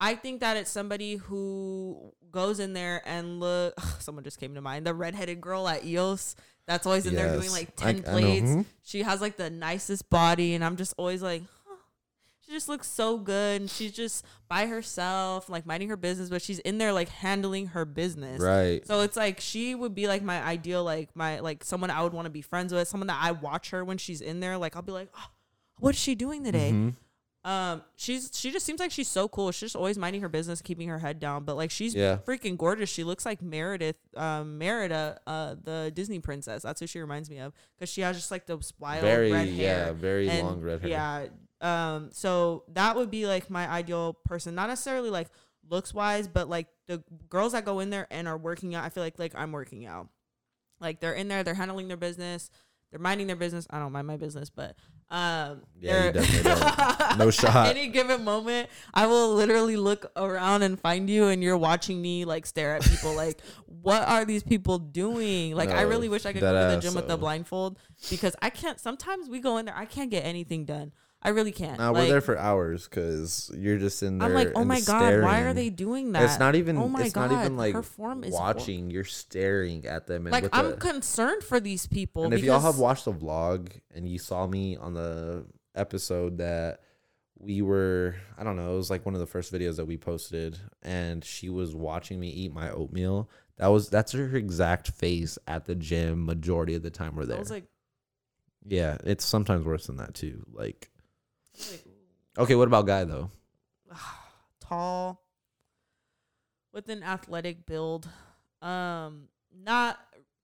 [0.00, 3.74] I think that it's somebody who goes in there and look.
[4.00, 4.86] someone just came to mind.
[4.86, 8.50] The redheaded girl at EOS that's always in there doing like ten I plates.
[8.50, 8.64] Mhm.
[8.82, 11.76] She has like the nicest body, and I'm just always like, huh.
[12.40, 13.60] she just looks so good.
[13.62, 17.68] And she's just by herself, like minding her business, but she's in there like handling
[17.68, 18.40] her business.
[18.40, 18.86] Right.
[18.86, 22.14] So it's like she would be like my ideal, like my like someone I would
[22.14, 24.56] want to be friends with, someone that I watch her when she's in there.
[24.56, 25.26] Like I'll be like, oh,
[25.78, 26.70] what is she doing today?
[26.72, 26.94] Mhm.
[27.44, 29.52] Um, she's she just seems like she's so cool.
[29.52, 31.44] She's just always minding her business, keeping her head down.
[31.44, 32.16] But like she's Yeah.
[32.24, 32.88] freaking gorgeous.
[32.88, 36.62] She looks like Meredith, um, Merida, uh, the Disney princess.
[36.62, 39.48] That's who she reminds me of because she has just like the wild Very, red
[39.48, 40.90] yeah, very and, long red hair.
[40.90, 41.26] Yeah.
[41.60, 42.10] Um.
[42.12, 45.28] So that would be like my ideal person, not necessarily like
[45.68, 48.84] looks wise, but like the girls that go in there and are working out.
[48.84, 50.08] I feel like like I'm working out.
[50.80, 52.50] Like they're in there, they're handling their business,
[52.90, 53.66] they're minding their business.
[53.70, 54.76] I don't mind my business, but
[55.10, 57.18] um, Yeah, you definitely don't.
[57.18, 57.68] No shot.
[57.68, 62.24] Any given moment, I will literally look around and find you, and you're watching me
[62.24, 63.14] like stare at people.
[63.14, 65.54] like, what are these people doing?
[65.54, 67.78] Like, I really wish I could go to the gym with the blindfold
[68.10, 68.80] because I can't.
[68.80, 70.92] Sometimes we go in there, I can't get anything done.
[71.24, 71.78] I really can't.
[71.78, 74.28] Like, we're there for hours because you're just in there.
[74.28, 76.22] I'm like, oh my god, why are they doing that?
[76.24, 76.76] It's not even.
[76.76, 78.90] Oh my it's god, not even like her form is watching.
[78.90, 80.26] You're staring at them.
[80.26, 82.24] And Like, I'm the- concerned for these people.
[82.24, 86.80] and if y'all have watched the vlog and you saw me on the episode that
[87.38, 89.96] we were, I don't know, it was like one of the first videos that we
[89.96, 93.30] posted, and she was watching me eat my oatmeal.
[93.56, 96.26] That was that's her exact face at the gym.
[96.26, 97.36] Majority of the time we're there.
[97.36, 97.64] I was like,
[98.66, 100.44] yeah, it's sometimes worse than that too.
[100.52, 100.90] Like,
[101.70, 101.84] like
[102.38, 103.30] okay, what about guy though?
[104.60, 105.20] tall
[106.72, 108.08] with an athletic build
[108.62, 109.98] um not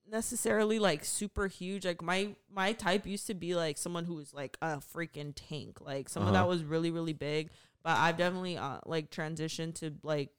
[0.09, 4.33] necessarily like super huge like my my type used to be like someone who was
[4.33, 6.43] like a freaking tank like someone Uh-huh.
[6.43, 7.49] that was really really big
[7.83, 10.29] but i've definitely uh, like transitioned to like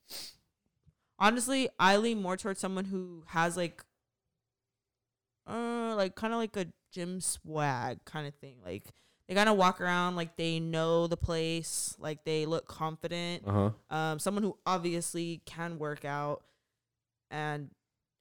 [1.18, 3.82] honestly i lean more towards someone who has like
[5.48, 8.56] uh like kind of like a gym swag kind of thing.
[8.64, 8.84] Like
[9.32, 13.42] they kind of walk around like they know the place, like they look confident.
[13.46, 13.96] Uh huh.
[13.96, 16.42] Um, someone who obviously can work out
[17.30, 17.70] and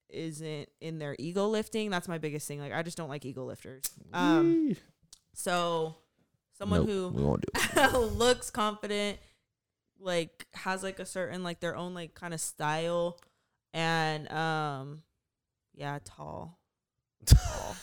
[0.09, 1.89] isn't in their ego lifting.
[1.89, 2.61] That's my biggest thing.
[2.61, 3.83] Like I just don't like ego lifters.
[4.13, 4.77] Um,
[5.33, 5.95] so
[6.57, 7.39] someone we who.
[7.97, 9.19] Looks confident,
[9.99, 13.19] like has like a certain like their own like kind of style,
[13.73, 15.01] and um,
[15.75, 16.57] yeah, tall.
[17.25, 17.75] Tall.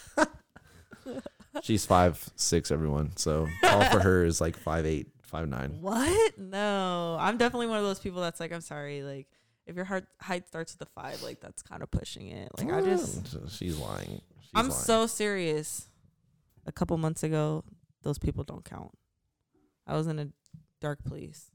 [1.62, 2.70] She's five six.
[2.70, 3.16] Everyone.
[3.16, 5.78] So tall for her is like five eight, five nine.
[5.80, 6.38] What?
[6.38, 9.26] No, I'm definitely one of those people that's like, I'm sorry, like
[9.66, 12.50] if your heart height starts with a five, like that's kind of pushing it.
[12.58, 14.20] Like I just, She's lying.
[14.40, 14.80] She's I'm lying.
[14.80, 15.88] so serious.
[16.66, 17.64] A couple months ago,
[18.02, 18.92] those people don't count.
[19.86, 20.28] I was in a
[20.80, 21.50] dark place.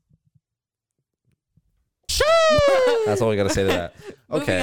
[3.06, 3.96] That's all we gotta say to that.
[4.32, 4.58] Okay.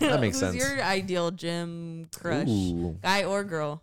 [0.00, 0.56] That makes Who's sense.
[0.56, 2.98] your ideal gym crush, Ooh.
[3.00, 3.80] guy or girl?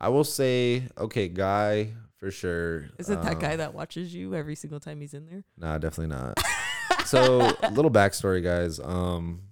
[0.00, 2.90] I will say, okay, guy for sure.
[2.98, 5.44] Is it that Um, guy that watches you every single time he's in there?
[5.56, 6.38] Nah, definitely not.
[7.06, 7.38] so,
[7.72, 8.78] little backstory, guys.
[8.80, 9.42] Um,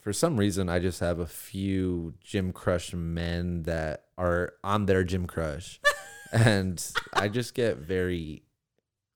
[0.00, 5.04] for some reason, I just have a few gym crush men that are on their
[5.04, 5.80] gym crush,
[6.32, 6.82] and
[7.12, 8.44] I just get very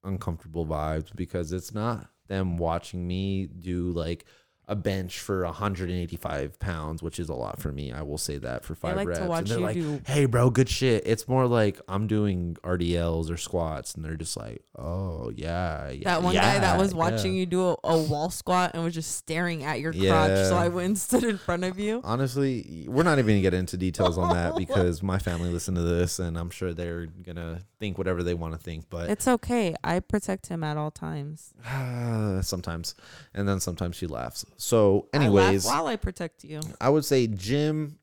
[0.02, 4.24] uncomfortable vibes because it's not them watching me do like
[4.70, 7.90] a bench for 185 pounds, which is a lot for me.
[7.90, 9.28] I will say that for five like to reps.
[9.28, 12.56] watch and they're you like, do- "Hey, bro, good shit." It's more like I'm doing
[12.62, 16.94] RDLs or squats, and they're just like, "Oh yeah, yeah." That one guy that was
[16.94, 20.46] watching yeah." you do a, a wall squat and was just staring at your crotch,
[20.46, 22.00] so I went and stood in front of you.
[22.04, 25.82] Honestly, we're not even gonna get into details on that because my family listened to
[25.82, 28.84] this, and I'm sure they're gonna think whatever they want to think.
[28.88, 29.74] But It's okay.
[29.82, 31.52] I protect him at all times.
[32.46, 32.94] sometimes,
[33.34, 34.44] and then sometimes she laughs.
[34.60, 36.60] So, I anyways, while I protect you.
[36.80, 37.98] I would say Jim.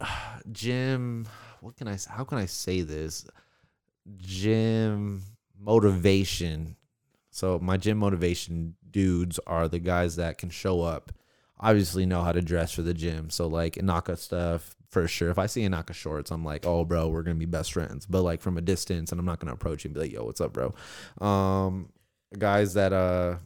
[0.52, 1.26] Jim,
[1.60, 1.98] What can I?
[2.08, 3.26] How can I say this?
[4.18, 5.22] gym
[5.58, 6.76] motivation.
[7.30, 11.10] So my gym motivation dudes are the guys that can show up.
[11.58, 13.30] Obviously know how to dress for the gym.
[13.30, 15.30] So like Inaka stuff for sure.
[15.30, 18.06] If I see Inaka shorts, I'm like, oh bro, we're gonna be best friends.
[18.06, 20.24] But like from a distance, and I'm not gonna approach you and be like, yo,
[20.24, 20.72] what's up, bro?
[21.20, 21.88] Um,
[22.38, 23.36] guys that uh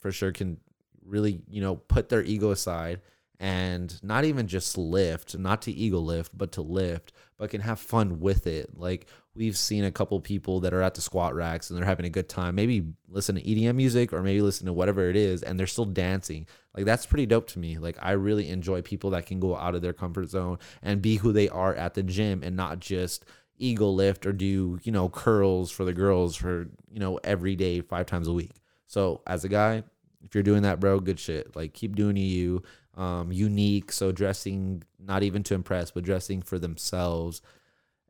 [0.00, 0.58] for sure can
[1.04, 3.00] really you know put their ego aside
[3.40, 7.12] and not even just lift not to ego lift but to lift
[7.42, 8.78] but can have fun with it.
[8.78, 12.06] Like we've seen a couple people that are at the squat racks and they're having
[12.06, 15.42] a good time maybe listen to edm music or maybe listen to whatever it is
[15.42, 16.46] and they're still dancing.
[16.72, 17.78] Like that's pretty dope to me.
[17.78, 21.16] Like i really enjoy people that can go out of their comfort zone and be
[21.16, 23.24] who they are at the gym and not just
[23.58, 27.80] ego lift or do you know curls for the girls for you know every day
[27.80, 28.52] five times a week.
[28.86, 29.82] So as a guy
[30.24, 31.54] if you're doing that, bro, good shit.
[31.56, 32.62] Like keep doing you.
[32.94, 33.90] Um, unique.
[33.90, 37.40] So dressing not even to impress, but dressing for themselves.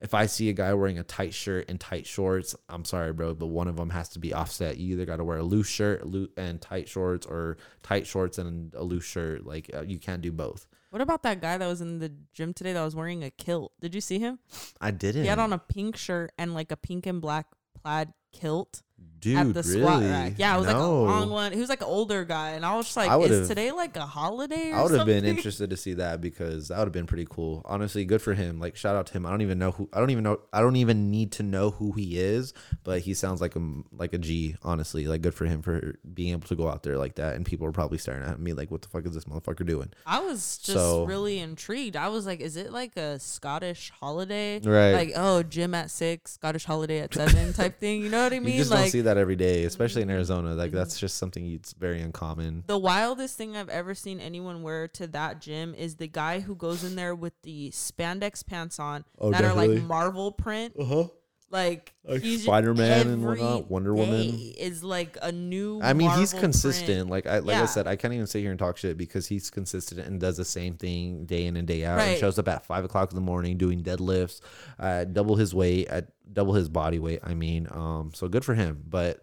[0.00, 3.34] If I see a guy wearing a tight shirt and tight shorts, I'm sorry, bro,
[3.34, 4.76] but one of them has to be offset.
[4.76, 8.38] You either got to wear a loose shirt loo- and tight shorts, or tight shorts
[8.38, 9.46] and a loose shirt.
[9.46, 10.66] Like uh, you can't do both.
[10.90, 13.72] What about that guy that was in the gym today that was wearing a kilt?
[13.80, 14.40] Did you see him?
[14.80, 15.22] I didn't.
[15.22, 17.46] He had on a pink shirt and like a pink and black
[17.80, 18.82] plaid kilt
[19.22, 19.36] dude.
[19.38, 20.10] at the squat really?
[20.10, 20.34] rack.
[20.36, 21.52] Yeah, it was like a long one.
[21.52, 23.96] He was like an older guy, and I was just like, I "Is today like
[23.96, 26.92] a holiday?" Or I would have been interested to see that because that would have
[26.92, 27.62] been pretty cool.
[27.64, 28.60] Honestly, good for him.
[28.60, 29.24] Like shout out to him.
[29.24, 29.88] I don't even know who.
[29.92, 30.40] I don't even know.
[30.52, 32.52] I don't even need to know who he is,
[32.84, 33.60] but he sounds like a
[33.92, 34.56] like a G.
[34.62, 37.46] Honestly, like good for him for being able to go out there like that, and
[37.46, 40.20] people are probably staring at me like, "What the fuck is this motherfucker doing?" I
[40.20, 41.96] was just So- really intrigued.
[41.96, 44.92] I was like, "Is it like a Scottish holiday?" Right.
[44.92, 48.02] Like, oh, gym at six, Scottish holiday at seven, type thing.
[48.02, 48.68] You know what I mean?
[48.68, 50.54] like, that every day, especially in Arizona.
[50.54, 52.64] Like that's just something it's very uncommon.
[52.66, 56.54] The wildest thing I've ever seen anyone wear to that gym is the guy who
[56.54, 60.74] goes in there with the spandex pants on Oh, that are like Marvel print.
[60.78, 61.04] Uh huh.
[61.52, 64.30] Like, Like he's Spider-Man and whatnot, Wonder Woman.
[64.58, 65.80] is like a new.
[65.82, 66.86] I mean, he's consistent.
[66.86, 67.10] print.
[67.10, 69.50] Like I like I said, I can't even sit here and talk shit because he's
[69.50, 71.98] consistent and does the same thing day in and day out.
[71.98, 72.04] Right.
[72.12, 74.40] And shows up at five o'clock in the morning doing deadlifts,
[74.78, 77.20] uh, double his weight at double his body weight.
[77.22, 78.82] I mean, um, so good for him.
[78.88, 79.22] But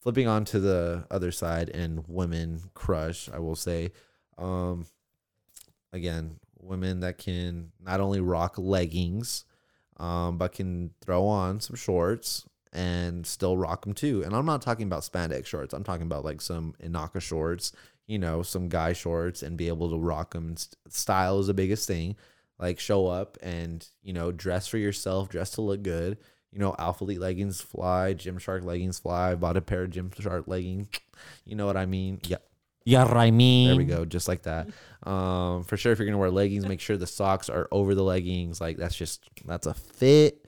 [0.00, 3.92] flipping on to the other side and women crush, I will say,
[4.38, 4.86] um,
[5.92, 9.44] again, women that can not only rock leggings,
[10.02, 14.22] um, but can throw on some shorts and still rock them too.
[14.24, 15.72] And I'm not talking about spandex shorts.
[15.72, 17.70] I'm talking about like some Inaka shorts,
[18.08, 20.56] you know, some guy shorts and be able to rock them.
[20.88, 22.16] Style is the biggest thing.
[22.58, 26.18] Like show up and, you know, dress for yourself, dress to look good.
[26.50, 29.36] You know, Alphalete leggings fly, Gymshark leggings fly.
[29.36, 30.88] Bought a pair of Gymshark leggings.
[31.44, 32.20] You know what I mean?
[32.84, 33.04] Yeah.
[33.04, 33.68] I mean.
[33.68, 34.68] There we go, just like that.
[35.04, 38.04] Um, for sure, if you're gonna wear leggings, make sure the socks are over the
[38.04, 38.60] leggings.
[38.60, 40.38] Like that's just that's a fit.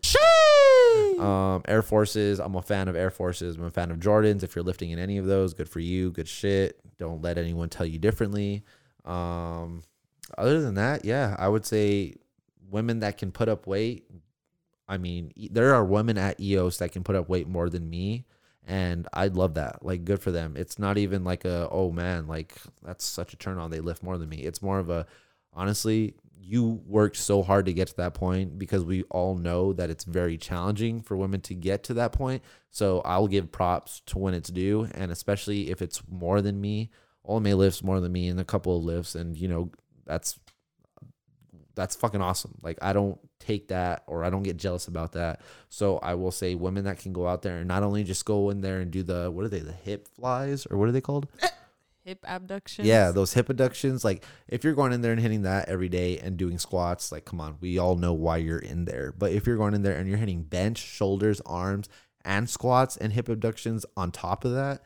[1.19, 2.41] Um, Air Forces.
[2.41, 3.57] I'm a fan of Air Forces.
[3.57, 4.43] I'm a fan of Jordans.
[4.43, 6.11] If you're lifting in any of those, good for you.
[6.11, 6.81] Good shit.
[6.99, 8.65] Don't let anyone tell you differently.
[9.05, 9.83] Um,
[10.39, 12.15] other than that, yeah, I would say
[12.71, 14.05] women that can put up weight.
[14.89, 18.27] I mean, there are women at EOS that can put up weight more than me,
[18.67, 19.85] and I love that.
[19.85, 20.55] Like, good for them.
[20.57, 23.71] It's not even like a oh man, like that's such a turn on.
[23.71, 24.39] They lift more than me.
[24.39, 25.07] It's more of a
[25.53, 29.91] honestly, you worked so hard to get to that point because we all know that
[29.91, 32.43] it's very challenging for women to get to that point.
[32.71, 36.91] So I'll give props to when it's due, and especially if it's more than me.
[37.27, 39.71] Olame lifts more than me in a couple of lifts, and you know
[40.05, 40.39] that's
[41.75, 42.59] that's fucking awesome.
[42.63, 45.41] Like I don't take that or I don't get jealous about that.
[45.69, 48.51] So I will say women that can go out there and not only just go
[48.51, 51.01] in there and do the what are they the hip flies or what are they
[51.01, 51.29] called?
[52.05, 52.85] Hip abduction.
[52.85, 54.05] Yeah, those hip abductions.
[54.05, 57.25] Like if you're going in there and hitting that every day and doing squats, like
[57.25, 59.15] come on, we all know why you're in there.
[59.17, 61.89] But if you're going in there and you're hitting bench, shoulders, arms,
[62.23, 64.83] and squats and hip abductions on top of that,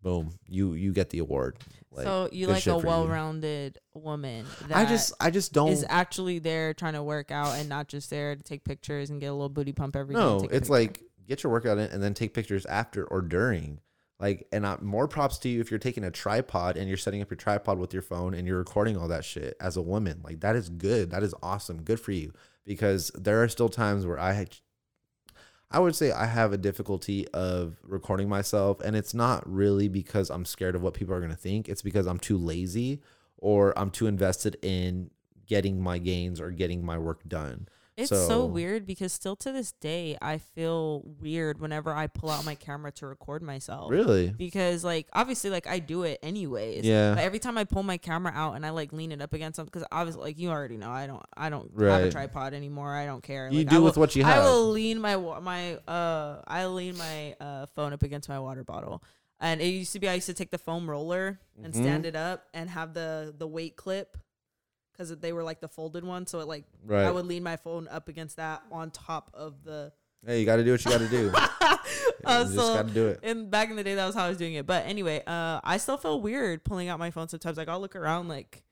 [0.00, 1.58] boom, you you get the award.
[1.94, 6.40] Like, so you like a well-rounded woman that I just I just don't is actually
[6.40, 9.32] there trying to work out and not just there to take pictures and get a
[9.32, 10.20] little booty pump every day.
[10.20, 13.80] No, a it's like get your workout in and then take pictures after or during.
[14.20, 17.20] Like, and I, more props to you if you're taking a tripod and you're setting
[17.20, 20.20] up your tripod with your phone and you're recording all that shit as a woman.
[20.22, 21.10] Like, that is good.
[21.10, 21.82] That is awesome.
[21.82, 22.32] Good for you.
[22.64, 24.56] Because there are still times where I, had-
[25.74, 30.30] I would say I have a difficulty of recording myself, and it's not really because
[30.30, 31.68] I'm scared of what people are gonna think.
[31.68, 33.02] It's because I'm too lazy
[33.38, 35.10] or I'm too invested in
[35.48, 37.66] getting my gains or getting my work done.
[37.96, 42.28] It's so, So- weird because still to this day I feel weird whenever I pull
[42.30, 43.90] out my camera to record myself.
[43.90, 44.30] Really?
[44.36, 46.84] Because like obviously like I do it anyways.
[46.84, 47.14] Yeah.
[47.14, 49.56] But every time I pull my camera out and I like lean it up against
[49.56, 52.92] something because obviously like you already know I don't I don't have a tripod anymore.
[52.92, 53.48] I don't care.
[53.50, 54.42] You Like, do I with will- what you have.
[54.42, 58.64] I will lean my my uh I lean my uh phone up against my water
[58.64, 59.04] bottle.
[59.40, 61.76] And it used to be I used to take the foam roller and Mhm.
[61.76, 64.16] stand it up and have the the weight clip
[64.96, 66.26] because they were like the folded one.
[66.26, 67.04] So it like Right.
[67.04, 69.92] I would lean my phone up against that on top of the.
[70.24, 71.30] Hey, you got to do what you got to do.
[72.24, 73.20] uh, you just got to do it.
[73.22, 74.66] and back in the day, that was how I was doing it.
[74.66, 77.58] But anyway, uh, I still feel weird pulling out my phone sometimes.
[77.58, 78.62] Like I'll look around, like,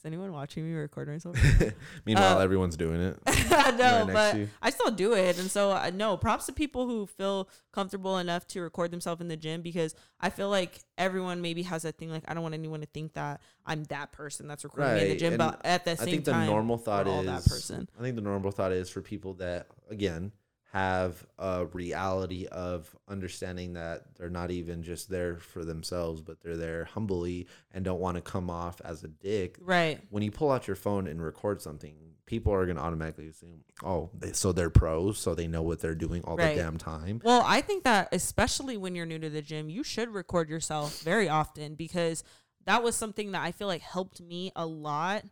[0.00, 1.36] is anyone watching me record myself?
[2.06, 3.18] Meanwhile, Uh, everyone's doing it.
[3.26, 4.36] I right know, but.
[4.62, 8.46] I still do it, and so I no props to people who feel comfortable enough
[8.48, 12.10] to record themselves in the gym because I feel like everyone maybe has that thing
[12.10, 15.08] like I don't want anyone to think that I'm that person that's recording me in
[15.10, 17.26] the gym, and but at the same time, I think the time, normal thought is
[17.26, 17.88] that person.
[17.98, 20.32] I think the normal thought is for people that again
[20.72, 26.56] have a reality of understanding that they're not even just there for themselves, but they're
[26.56, 29.58] there humbly and don't want to come off as a dick.
[29.60, 30.00] right?
[30.10, 34.10] When you pull out your phone and record something, people are gonna automatically assume, oh,
[34.16, 36.54] they, so they're pros, so they know what they're doing all Right.
[36.54, 37.20] the damn time.
[37.24, 41.00] Well, I think that especially when you're new to the gym, you should record yourself
[41.00, 42.22] very often because
[42.66, 45.24] that was something that I feel like helped me a lot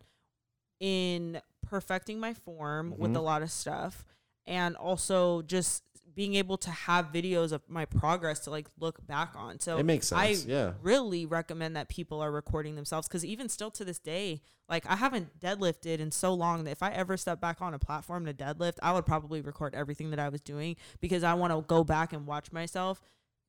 [0.81, 3.17] in perfecting my form with Mhm.
[3.17, 4.05] a lot of stuff
[4.49, 5.85] and also just
[6.15, 9.61] being able to have videos of my progress to like look back on.
[9.61, 10.47] So it makes I sense.
[10.47, 10.73] yeah.
[10.83, 14.97] really recommend that people are recording themselves because even still to this day, like I
[14.97, 18.35] haven't deadlifted in so long that if I ever step back on a platform to
[18.35, 21.85] deadlift, I would probably record everything that I was doing because I want to go
[21.85, 23.01] back and watch myself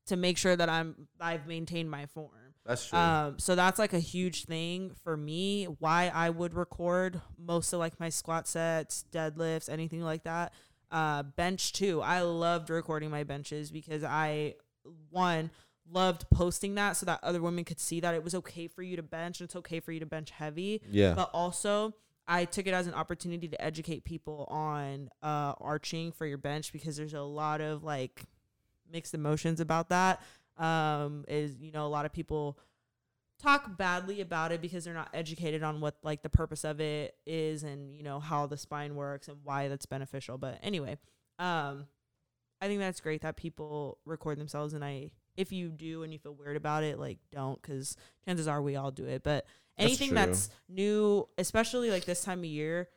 [0.06, 2.30] to make sure that I'm I've maintained my form.
[2.64, 2.98] That's true.
[2.98, 5.64] Um, so that's like a huge thing for me.
[5.64, 10.52] Why I would record most of like my squat sets, deadlifts, anything like that.
[10.90, 12.02] Uh, bench too.
[12.02, 14.54] I loved recording my benches because I
[15.10, 15.50] one
[15.92, 18.96] loved posting that so that other women could see that it was okay for you
[18.96, 20.82] to bench and it's okay for you to bench heavy.
[20.90, 21.14] yeah.
[21.14, 21.94] But also,
[22.26, 26.72] I took it as an opportunity to educate people on uh, arching for your bench
[26.72, 28.24] because there's a lot of like
[28.90, 30.22] mixed emotions about that.
[30.56, 32.58] Um, is you know a lot of people
[33.40, 37.16] talk badly about it because they're not educated on what like the purpose of it
[37.26, 40.38] is and you know how the spine works and why that's beneficial.
[40.38, 40.98] But anyway,
[41.38, 41.86] um,
[42.60, 45.10] I think that's great that people record themselves and I.
[45.36, 48.76] If you do and you feel weird about it, like don't, because chances are we
[48.76, 49.22] all do it.
[49.22, 49.46] But
[49.78, 50.16] anything true.
[50.16, 52.88] that's new, especially like this time of year,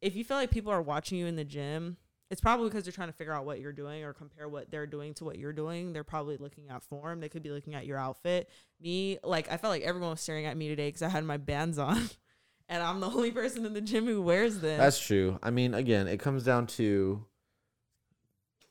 [0.00, 1.98] if you feel like people are watching you in the gym,
[2.30, 4.86] it's probably because they're trying to figure out what you're doing or compare what they're
[4.86, 5.92] doing to what you're doing.
[5.92, 7.20] They're probably looking at form.
[7.20, 8.50] They could be looking at your outfit.
[8.80, 11.36] Me, like, I felt like everyone was staring at me today because I had my
[11.36, 12.10] bands on.
[12.68, 14.76] And I'm the only person in the gym who wears them.
[14.80, 15.38] That's true.
[15.40, 17.24] I mean, again, it comes down to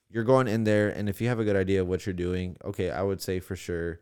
[0.09, 2.57] you're going in there, and if you have a good idea of what you're doing,
[2.65, 4.01] okay, I would say for sure,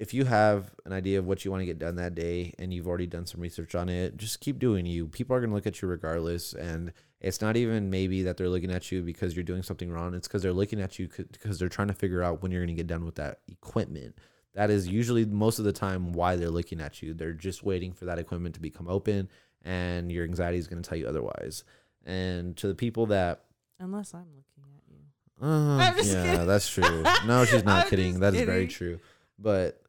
[0.00, 2.72] if you have an idea of what you want to get done that day and
[2.72, 5.06] you've already done some research on it, just keep doing you.
[5.06, 6.54] People are going to look at you regardless.
[6.54, 10.14] And it's not even maybe that they're looking at you because you're doing something wrong.
[10.14, 12.74] It's because they're looking at you because they're trying to figure out when you're going
[12.74, 14.16] to get done with that equipment.
[14.54, 17.12] That is usually most of the time why they're looking at you.
[17.14, 19.28] They're just waiting for that equipment to become open,
[19.62, 21.62] and your anxiety is going to tell you otherwise.
[22.04, 23.44] And to the people that
[23.78, 25.46] Unless I'm looking at you.
[25.46, 26.46] uh, yeah, kidding.
[26.46, 27.04] that's true.
[27.26, 28.20] No, she's not kidding.
[28.20, 28.98] That is very true.
[29.38, 29.80] But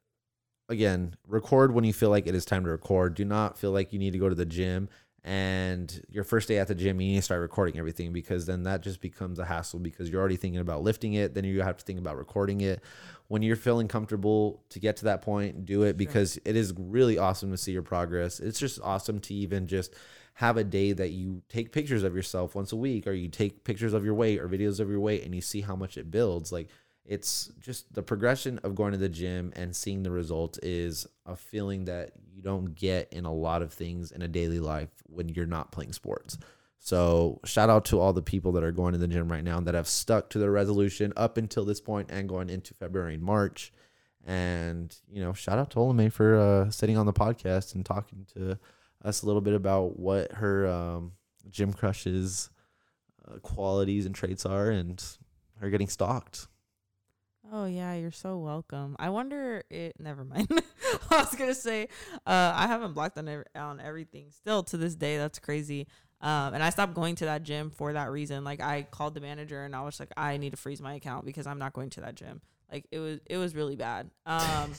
[0.69, 3.15] again, record when you feel like it is time to record.
[3.15, 4.89] Do not feel like you need to go to the gym
[5.23, 8.63] and your first day at the gym, you need to start recording everything because then
[8.63, 11.35] that just becomes a hassle because you're already thinking about lifting it.
[11.35, 12.81] Then you have to think about recording it.
[13.27, 17.19] When you're feeling comfortable to get to that point, do it because it is really
[17.19, 18.39] awesome to see your progress.
[18.39, 19.93] It's just awesome to even just
[20.35, 23.63] have a day that you take pictures of yourself once a week or you take
[23.63, 26.09] pictures of your weight or videos of your weight and you see how much it
[26.09, 26.51] builds.
[26.51, 26.67] Like
[27.05, 31.35] it's just the progression of going to the gym and seeing the results is a
[31.35, 35.29] feeling that you don't get in a lot of things in a daily life when
[35.29, 36.37] you're not playing sports.
[36.79, 39.59] So shout out to all the people that are going to the gym right now
[39.59, 43.23] that have stuck to their resolution up until this point and going into February and
[43.23, 43.71] March.
[44.25, 48.25] And you know, shout out to Olame for uh, sitting on the podcast and talking
[48.33, 48.57] to
[49.03, 51.13] us a little bit about what her um,
[51.49, 52.49] gym crushes
[53.27, 55.03] uh, qualities and traits are, and
[55.59, 56.47] her getting stalked.
[57.53, 58.95] Oh yeah, you're so welcome.
[58.97, 59.95] I wonder it.
[59.99, 60.47] Never mind.
[61.11, 61.89] I was gonna say,
[62.25, 65.17] uh, I haven't blocked on ev- on everything still to this day.
[65.17, 65.87] That's crazy.
[66.21, 68.43] Um, and I stopped going to that gym for that reason.
[68.43, 71.25] Like I called the manager and I was like, I need to freeze my account
[71.25, 72.41] because I'm not going to that gym.
[72.71, 74.09] Like it was it was really bad.
[74.25, 74.39] Um,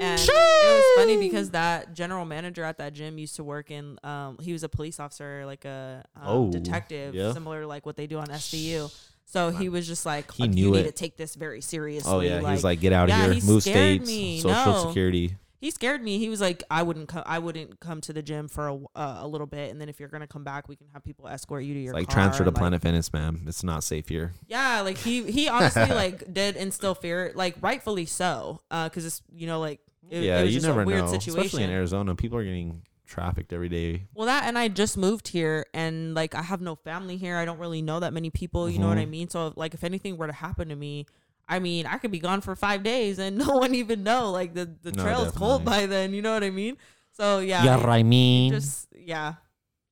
[0.00, 3.98] and it was funny because that general manager at that gym used to work in.
[4.04, 7.32] Um, he was a police officer, like a um, Oh, detective, yeah.
[7.32, 8.94] similar to like what they do on SVU.
[9.26, 10.78] So he was just like, He "Uh, knew you it.
[10.78, 12.10] need to take this very seriously.
[12.10, 14.38] Oh yeah, he was like, "Get out of yeah, here, he move states, me.
[14.40, 14.86] social No.
[14.88, 16.18] security." he scared me.
[16.18, 17.24] He was like, I wouldn't come.
[17.26, 19.98] I wouldn't come to the gym for a, uh, a little bit, and then if
[19.98, 22.44] you're gonna come back, we can have people escort you to your like car transfer
[22.44, 23.42] to like, Planet Fitness, ma'am.
[23.48, 24.32] It's not safe here.
[24.46, 29.22] yeah, like he he honestly like did instill fear, like rightfully so, uh, because it's
[29.34, 31.10] you know like it, yeah, it was you just never a weird know.
[31.10, 31.40] situation.
[31.40, 34.08] Especially in Arizona, people are getting trafficked every day.
[34.14, 37.36] Well, that and I just moved here, and like I have no family here.
[37.36, 38.68] I don't really know that many people.
[38.68, 39.10] You know what I Mhm.
[39.10, 39.28] mean?
[39.30, 41.06] So like, if anything were to happen to me,
[41.48, 44.30] I mean, I could be gone for five days and no one even know.
[44.30, 46.12] Like the the No, trail's cold by then.
[46.12, 46.76] You know what I mean?
[47.12, 49.34] So yeah, yeah, I mean, just yeah.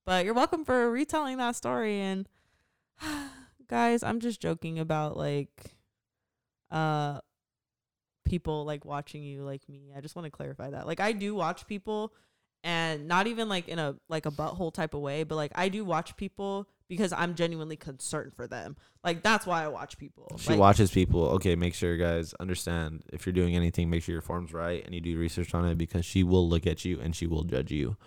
[0.05, 1.99] But you're welcome for retelling that story.
[2.01, 2.29] And
[3.69, 5.77] guys, I'm just joking about like
[6.71, 7.21] uh
[8.25, 9.93] people like watching you like me.
[9.97, 10.87] I just want to clarify that.
[10.87, 12.13] Like I do watch people
[12.65, 15.69] and not even like in a like a butthole type of way, but like I
[15.69, 18.77] do watch people because I'm genuinely concerned for them.
[19.05, 20.35] Like that's why I watch people.
[20.39, 21.27] she Like, watches people.
[21.33, 24.95] Okay, make sure guys understand if you're doing anything, make sure your form's right and
[24.95, 27.71] you do research on it because she will look at you and she will judge
[27.71, 27.99] you.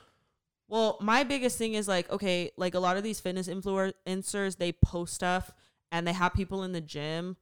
[0.68, 4.74] Well, my biggest thing is like, okay, like a lot of these fitness influencers, they
[4.74, 5.52] post stuff
[5.92, 7.38] and they have people in the gym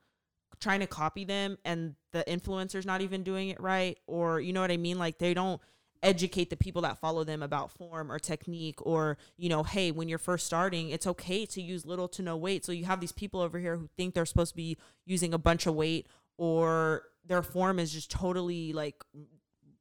[0.59, 4.61] trying to copy them and the influencer's not even doing it right or you know
[4.61, 4.99] what I mean?
[4.99, 5.61] Like they don't
[6.05, 10.07] educate the people that follow them about form or technique or you know hey when
[10.07, 12.63] you're first starting it's okay to use little to no weight.
[12.63, 15.37] So you have these people over here who think they're supposed to be using a
[15.37, 19.03] bunch of weight or their form is just totally like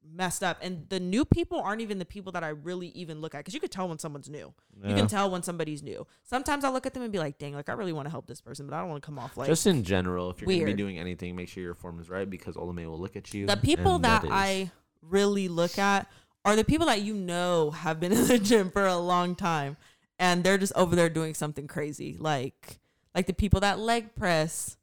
[0.06, 0.58] messed up.
[0.62, 3.54] And the new people aren't even the people that i really even look at because
[3.54, 4.52] you could tell when someone's new.
[4.82, 6.06] You can tell when somebody's new.
[6.22, 8.26] Sometimes i look at them and be like dang like i really want to help
[8.26, 10.46] this person but i don't want to come off like Just in general, if you're
[10.46, 13.16] going to be doing anything, make sure your form is right because Olame will look
[13.16, 13.46] at you.
[13.46, 14.70] the people that, that, I
[15.08, 16.10] really look at
[16.44, 19.76] are the people that you know have been in the gym for a long time
[20.18, 22.78] and they're just over there doing something crazy like
[23.14, 24.76] like the people that leg press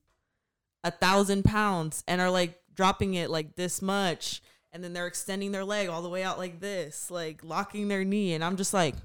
[0.83, 4.41] a thousand pounds and are like dropping it like this much
[4.71, 8.03] and then they're extending their leg all the way out like this like locking their
[8.03, 8.95] knee and i'm just like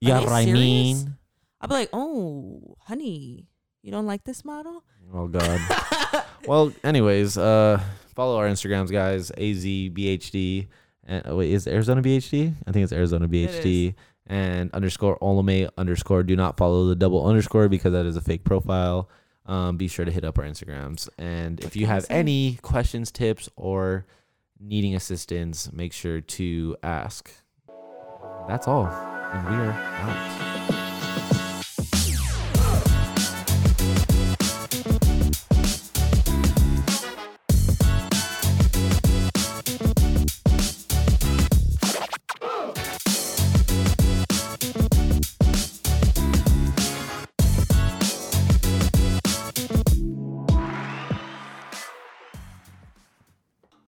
[0.00, 1.16] yeah, they I mean.
[1.60, 3.46] i'll be like oh honey
[3.82, 5.60] you don't like this model Oh God.
[6.46, 7.80] well, anyways, uh,
[8.14, 9.30] follow our Instagrams, guys.
[9.30, 10.66] AZBHD.
[11.06, 12.54] And oh, wait, is Arizona BHD?
[12.66, 13.94] I think it's Arizona BHD.
[14.26, 16.22] And underscore Olame underscore.
[16.22, 19.10] Do not follow the double underscore because that is a fake profile.
[19.46, 21.08] Um, be sure to hit up our Instagrams.
[21.18, 24.06] And if you have any questions, tips, or
[24.58, 27.30] needing assistance, make sure to ask.
[28.48, 28.86] That's all.
[28.86, 30.53] And we are out.